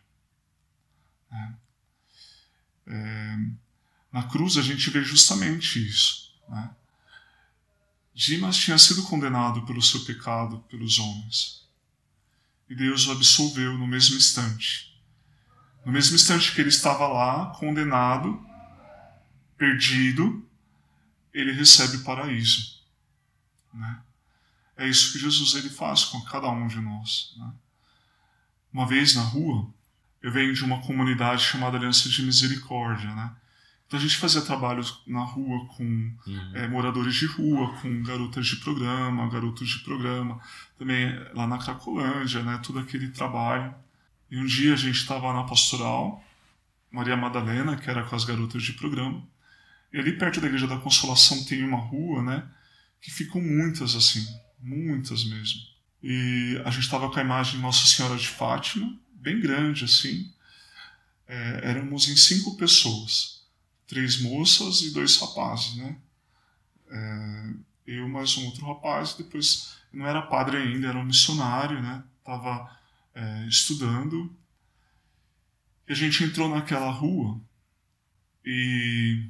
[1.37, 1.67] É.
[2.89, 3.37] É,
[4.13, 6.35] na cruz a gente vê justamente isso.
[6.49, 6.71] Né?
[8.15, 11.67] Dimas tinha sido condenado pelo seu pecado pelos homens.
[12.69, 14.99] E Deus o absolveu no mesmo instante.
[15.85, 18.45] No mesmo instante que ele estava lá, condenado,
[19.57, 20.45] perdido,
[21.33, 22.83] ele recebe o paraíso.
[23.73, 24.03] Né?
[24.77, 27.35] É isso que Jesus ele faz com cada um de nós.
[27.37, 27.53] Né?
[28.73, 29.73] Uma vez na rua,
[30.27, 33.31] eu venho de uma comunidade chamada Aliança de Misericórdia, né?
[33.87, 36.51] Então a gente fazia trabalhos na rua com uhum.
[36.53, 40.41] é, moradores de rua, com garotas de programa, garotos de programa,
[40.77, 42.61] também lá na Cracolândia, né?
[42.61, 43.73] Todo aquele trabalho.
[44.29, 46.21] E um dia a gente estava na pastoral,
[46.91, 49.23] Maria Madalena, que era com as garotas de programa,
[49.93, 52.49] e ali perto da Igreja da Consolação tem uma rua, né?
[53.01, 54.27] Que ficam muitas assim,
[54.61, 55.61] muitas mesmo.
[56.03, 60.33] E a gente estava com a imagem Nossa Senhora de Fátima, bem grande assim.
[61.27, 63.45] É, éramos em cinco pessoas,
[63.85, 65.97] três moças e dois rapazes, né?
[66.89, 67.55] É,
[67.89, 72.05] eu mais um outro rapaz, depois não era padre ainda, era um missionário, né?
[72.25, 72.79] Tava
[73.13, 74.33] é, estudando.
[75.89, 77.41] E a gente entrou naquela rua
[78.45, 79.29] e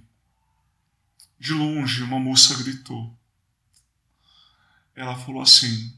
[1.38, 3.16] de longe uma moça gritou.
[4.94, 5.94] Ela falou assim: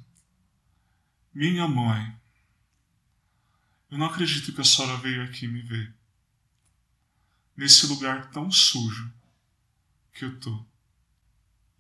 [1.35, 2.18] Minha mãe,
[3.91, 5.95] eu não acredito que a senhora veio aqui me ver.
[7.57, 9.11] Nesse lugar tão sujo
[10.13, 10.65] que eu tô.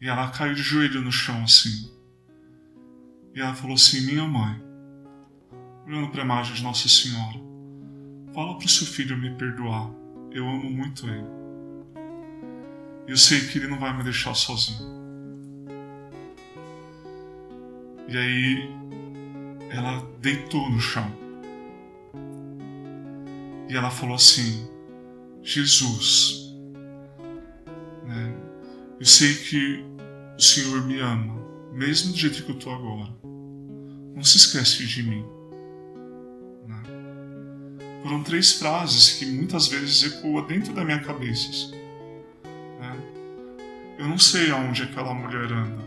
[0.00, 1.92] E ela caiu de joelho no chão assim.
[3.34, 4.60] E ela falou assim: Minha mãe,
[5.86, 7.38] olhando para a imagem de Nossa Senhora,
[8.34, 9.90] fala para o seu filho me perdoar.
[10.32, 11.26] Eu amo muito ele.
[13.06, 14.96] E eu sei que ele não vai me deixar sozinho.
[18.08, 18.70] E aí
[19.70, 21.27] ela deitou no chão.
[23.68, 24.66] E ela falou assim:
[25.42, 26.54] Jesus,
[28.04, 28.34] né,
[28.98, 29.84] eu sei que
[30.36, 31.38] o Senhor me ama,
[31.72, 33.12] mesmo do jeito que eu estou agora.
[34.14, 35.24] Não se esquece de mim.
[36.66, 36.82] Né?
[38.02, 41.70] Foram três frases que muitas vezes ecoam dentro da minha cabeça.
[42.80, 42.98] Né?
[43.98, 45.86] Eu não sei aonde aquela mulher anda.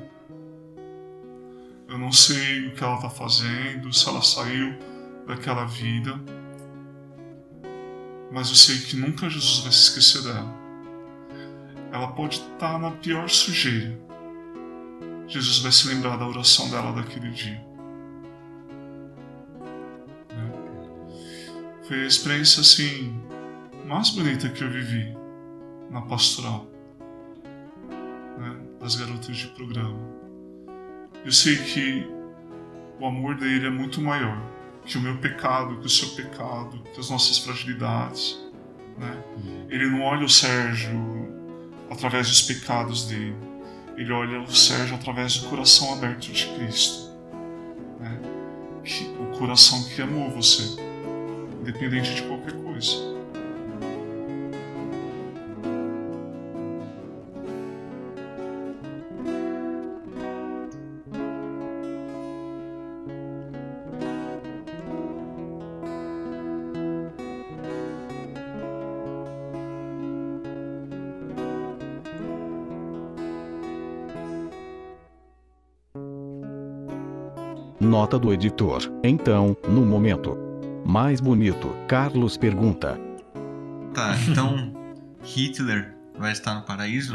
[1.90, 4.78] Eu não sei o que ela está fazendo, se ela saiu
[5.28, 6.18] daquela vida
[8.32, 10.62] mas eu sei que nunca Jesus vai se esquecer dela.
[11.92, 14.00] Ela pode estar na pior sujeira.
[15.28, 17.62] Jesus vai se lembrar da oração dela daquele dia.
[20.30, 20.52] Né?
[21.84, 23.22] Foi a experiência assim
[23.86, 25.14] mais bonita que eu vivi
[25.90, 26.66] na pastoral
[28.38, 28.58] né?
[28.80, 30.00] das garotas de programa.
[31.26, 32.08] Eu sei que
[32.98, 34.42] o amor dele é muito maior
[34.86, 38.40] que o meu pecado, que o seu pecado, que as nossas fragilidades.
[38.98, 39.24] Né?
[39.70, 40.92] Ele não olha o Sérgio
[41.90, 43.36] através dos pecados dele,
[43.98, 47.12] ele olha o Sérgio através do coração aberto de Cristo.
[48.00, 48.20] Né?
[49.20, 50.76] o coração que amou você,
[51.62, 53.11] independente de qualquer coisa.
[78.02, 78.82] Nota do editor.
[79.04, 80.36] Então, no momento
[80.84, 83.00] mais bonito, Carlos pergunta:
[83.94, 84.74] Tá, então
[85.24, 87.14] Hitler vai estar no paraíso?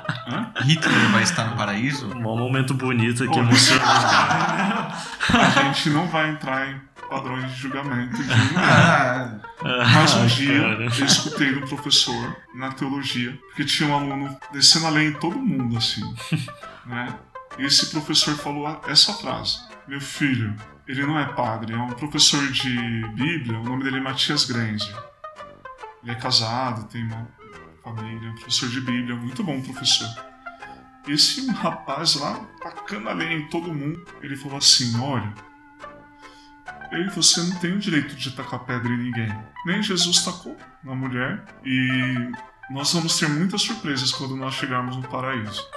[0.64, 2.10] Hitler vai estar no paraíso?
[2.10, 3.84] Um momento bonito aqui, Pô, emocionante.
[5.28, 8.56] A gente não vai entrar em padrões de julgamento de ninguém.
[8.56, 9.30] Ah,
[9.62, 10.84] Mas um Ai, dia cara.
[10.84, 15.38] eu escutei do professor na teologia, porque tinha um aluno descendo a lei em todo
[15.38, 16.00] mundo, assim.
[16.86, 17.14] né?
[17.58, 20.54] E esse professor falou essa frase: Meu filho,
[20.86, 24.94] ele não é padre, é um professor de Bíblia, o nome dele é Matias Granger.
[26.02, 27.28] Ele é casado, tem uma
[27.82, 30.08] família, é um professor de Bíblia, muito bom professor.
[31.06, 35.32] E esse rapaz lá, tacando a lei em todo mundo, ele falou assim: Olha,
[36.94, 39.28] Ei, você não tem o direito de tacar pedra em ninguém.
[39.66, 41.44] Nem Jesus tacou na mulher.
[41.64, 42.30] E
[42.70, 45.68] nós vamos ter muitas surpresas quando nós chegarmos no paraíso.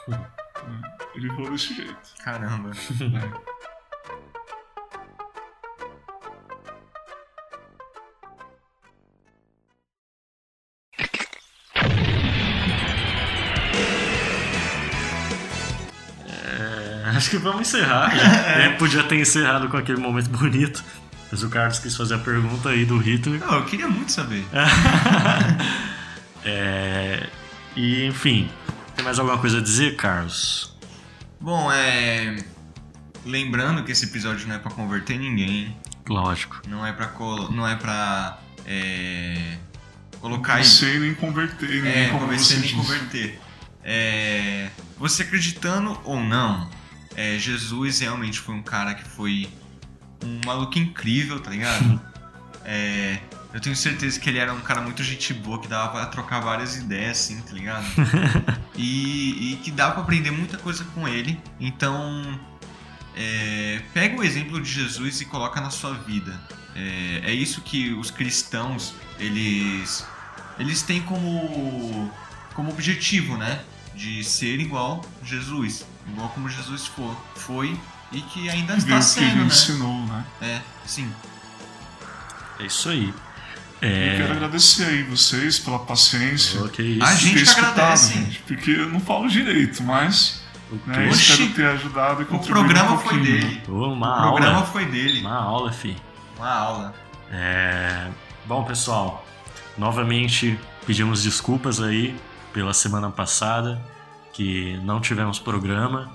[1.16, 1.97] Ele falou desse jeito.
[2.24, 2.70] caramba.
[2.72, 3.66] É,
[17.18, 18.11] acho que vamos encerrar.
[18.57, 20.84] É, podia ter encerrado com aquele momento bonito.
[21.32, 23.39] Mas o Carlos quis fazer a pergunta aí do Hitler.
[23.39, 24.45] Não, eu queria muito saber.
[26.49, 27.28] É,
[27.76, 28.49] e, enfim,
[28.95, 30.74] tem mais alguma coisa a dizer, Carlos?
[31.41, 32.38] Bom, é.
[33.26, 35.76] Lembrando que esse episódio não é pra converter ninguém,
[36.07, 36.61] Lógico.
[36.68, 37.07] não é pra.
[37.07, 37.51] Colo...
[37.51, 38.39] Não é pra.
[38.65, 39.57] É...
[40.22, 43.39] Colocar Não sei nem converter, nem É, como convencer nem converter.
[43.84, 46.70] É, você acreditando ou não,
[47.18, 49.49] é, Jesus realmente foi um cara que foi
[50.24, 51.99] um maluco incrível, tá ligado?
[52.63, 53.18] É,
[53.53, 56.41] eu tenho certeza que ele era um cara muito gente boa, que dava pra trocar
[56.41, 57.86] várias ideias, assim, tá ligado?
[58.78, 61.39] e, e que dava pra aprender muita coisa com ele.
[61.59, 62.39] Então,
[63.15, 66.39] é, pega o exemplo de Jesus e coloca na sua vida.
[66.76, 70.05] É, é isso que os cristãos, eles,
[70.59, 72.11] eles têm como,
[72.53, 73.63] como objetivo, né?
[73.95, 75.84] De ser igual Jesus.
[76.10, 77.78] Igual como Jesus for, foi
[78.12, 79.45] e que ainda Ver está o que ele sendo, né?
[79.45, 80.26] ensinou, né?
[80.41, 81.12] É, sim.
[82.60, 83.14] É isso aí.
[83.80, 84.32] Eu quero É.
[84.32, 86.64] agradecer aí vocês pela paciência.
[86.64, 87.03] Ok, isso.
[87.05, 88.14] A gente ter que escutado, agradece.
[88.14, 90.41] gente, porque eu não falo direito, mas
[90.88, 93.39] né, espero ter ajudado e O contribuído programa um foi pouquinho.
[93.39, 93.64] dele.
[93.68, 94.66] Uma O programa aula.
[94.66, 95.20] foi dele.
[95.22, 95.95] Uma aula, fi.
[96.38, 96.95] Uma aula.
[97.32, 98.08] É...
[98.45, 99.26] Bom, pessoal,
[99.78, 102.16] novamente pedimos desculpas aí
[102.53, 103.80] pela semana passada
[104.38, 106.12] que não tivemos programa,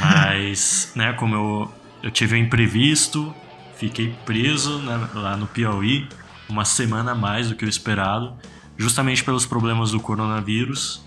[0.00, 3.34] mas, né, como eu, eu tive um imprevisto,
[3.76, 6.08] fiquei preso né, lá no Piauí
[6.48, 8.32] uma semana a mais do que o esperado,
[8.78, 11.04] justamente pelos problemas do coronavírus,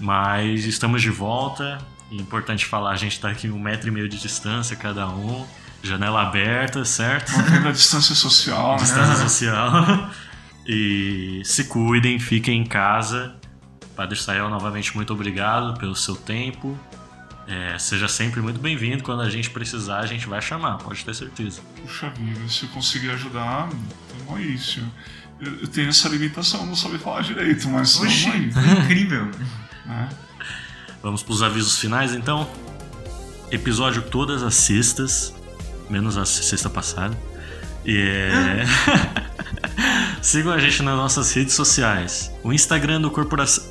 [0.00, 1.78] mas estamos de volta.
[2.10, 5.46] É importante falar, a gente está aqui um metro e meio de distância cada um,
[5.82, 7.32] janela aberta, certo?
[7.32, 8.78] Mantendo a distância social, né?
[8.78, 10.10] distância social.
[10.68, 13.35] E se cuidem, fiquem em casa.
[13.96, 16.78] Padre Sael, novamente, muito obrigado pelo seu tempo.
[17.48, 19.02] É, seja sempre muito bem-vindo.
[19.02, 21.62] Quando a gente precisar, a gente vai chamar, pode ter certeza.
[21.80, 23.70] Puxa vida, se eu conseguir ajudar,
[24.08, 24.88] tamo aí, senhor.
[25.40, 29.30] Eu, eu tenho essa limitação, não saber falar direito, mas Oxi, foi incrível.
[29.86, 30.08] né?
[31.02, 32.46] Vamos para os avisos finais, então.
[33.50, 35.32] Episódio todas as sextas,
[35.88, 37.16] menos a sexta passada.
[37.84, 38.64] E é...
[40.20, 42.32] Sigam a gente nas nossas redes sociais.
[42.42, 43.64] O Instagram do Corporação.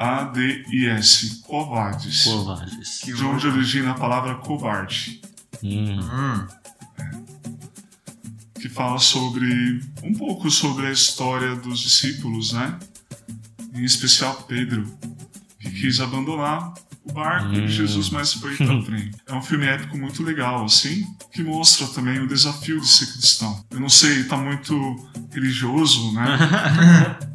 [0.10, 1.42] Q-U-O-V-A-D-I-S.
[1.42, 2.24] Covardes.
[2.24, 3.02] Covardes.
[3.06, 5.22] De onde origina a palavra covarde.
[5.64, 6.48] Hum, Hum.
[8.60, 12.78] que fala sobre um pouco sobre a história dos discípulos, né?
[13.74, 14.86] Em especial Pedro,
[15.60, 16.74] que quis abandonar
[17.06, 19.12] o barco de Jesus, mas foi pra frente.
[19.26, 23.66] É um filme épico muito legal, assim, que mostra também o desafio de ser cristão.
[23.72, 24.74] Eu não sei, tá muito
[25.32, 26.38] religioso, né?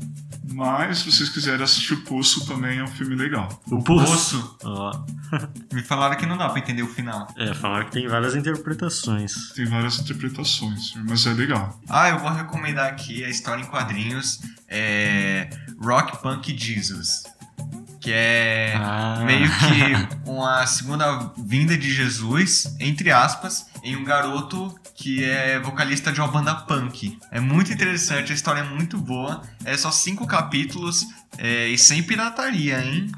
[0.54, 3.48] Mas se vocês quiserem assistir o Poço também é um filme legal.
[3.66, 4.56] O Poço?
[4.62, 5.04] Ó.
[5.74, 7.26] Me falaram que não dá pra entender o final.
[7.36, 9.52] É, falar que tem várias interpretações.
[9.52, 11.80] Tem várias interpretações, mas é legal.
[11.88, 15.48] Ah, eu vou recomendar aqui a história em quadrinhos é
[15.80, 17.24] Rock Punk Jesus.
[18.04, 19.22] Que é Ah.
[19.24, 26.12] meio que uma segunda vinda de Jesus, entre aspas, em um garoto que é vocalista
[26.12, 27.18] de uma banda punk.
[27.30, 29.40] É muito interessante, a história é muito boa.
[29.64, 31.06] É só cinco capítulos
[31.38, 33.10] é, e sem pirataria, hein?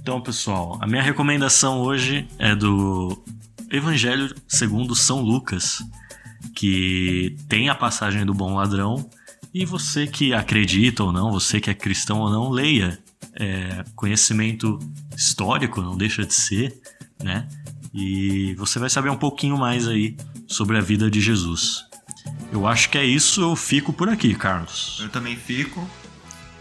[0.00, 3.20] Então, pessoal, a minha recomendação hoje é do
[3.70, 5.82] Evangelho segundo São Lucas,
[6.54, 9.08] que tem a passagem do bom ladrão.
[9.54, 12.98] E você que acredita ou não, você que é cristão ou não, leia.
[13.34, 14.78] É, conhecimento
[15.16, 16.74] histórico, não deixa de ser,
[17.22, 17.48] né?
[17.94, 21.84] E você vai saber um pouquinho mais aí sobre a vida de Jesus.
[22.52, 24.98] Eu acho que é isso, eu fico por aqui, Carlos.
[25.02, 25.86] Eu também fico,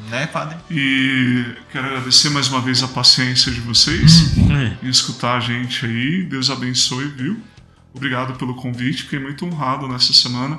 [0.09, 0.57] né, padre?
[0.69, 4.85] E quero agradecer mais uma vez a paciência de vocês É.
[4.85, 6.23] em escutar a gente aí.
[6.23, 7.37] Deus abençoe, viu?
[7.93, 9.03] Obrigado pelo convite.
[9.03, 10.57] Fiquei muito honrado nessa semana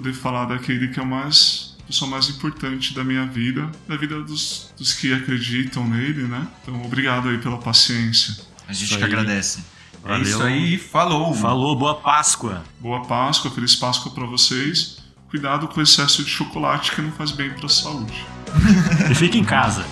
[0.00, 3.96] poder falar daquele que é o mais a pessoa mais importante da minha vida, da
[3.96, 6.46] vida dos, dos que acreditam nele, né?
[6.62, 8.36] Então, obrigado aí pela paciência.
[8.66, 9.10] A gente Isso que aí.
[9.10, 9.64] agradece.
[10.00, 10.18] Valeu.
[10.18, 11.34] É isso aí, falou!
[11.34, 12.62] Falou, boa Páscoa!
[12.78, 14.98] Boa Páscoa, feliz Páscoa para vocês.
[15.28, 18.24] Cuidado com o excesso de chocolate que não faz bem para a saúde.
[19.10, 19.84] E fica em casa.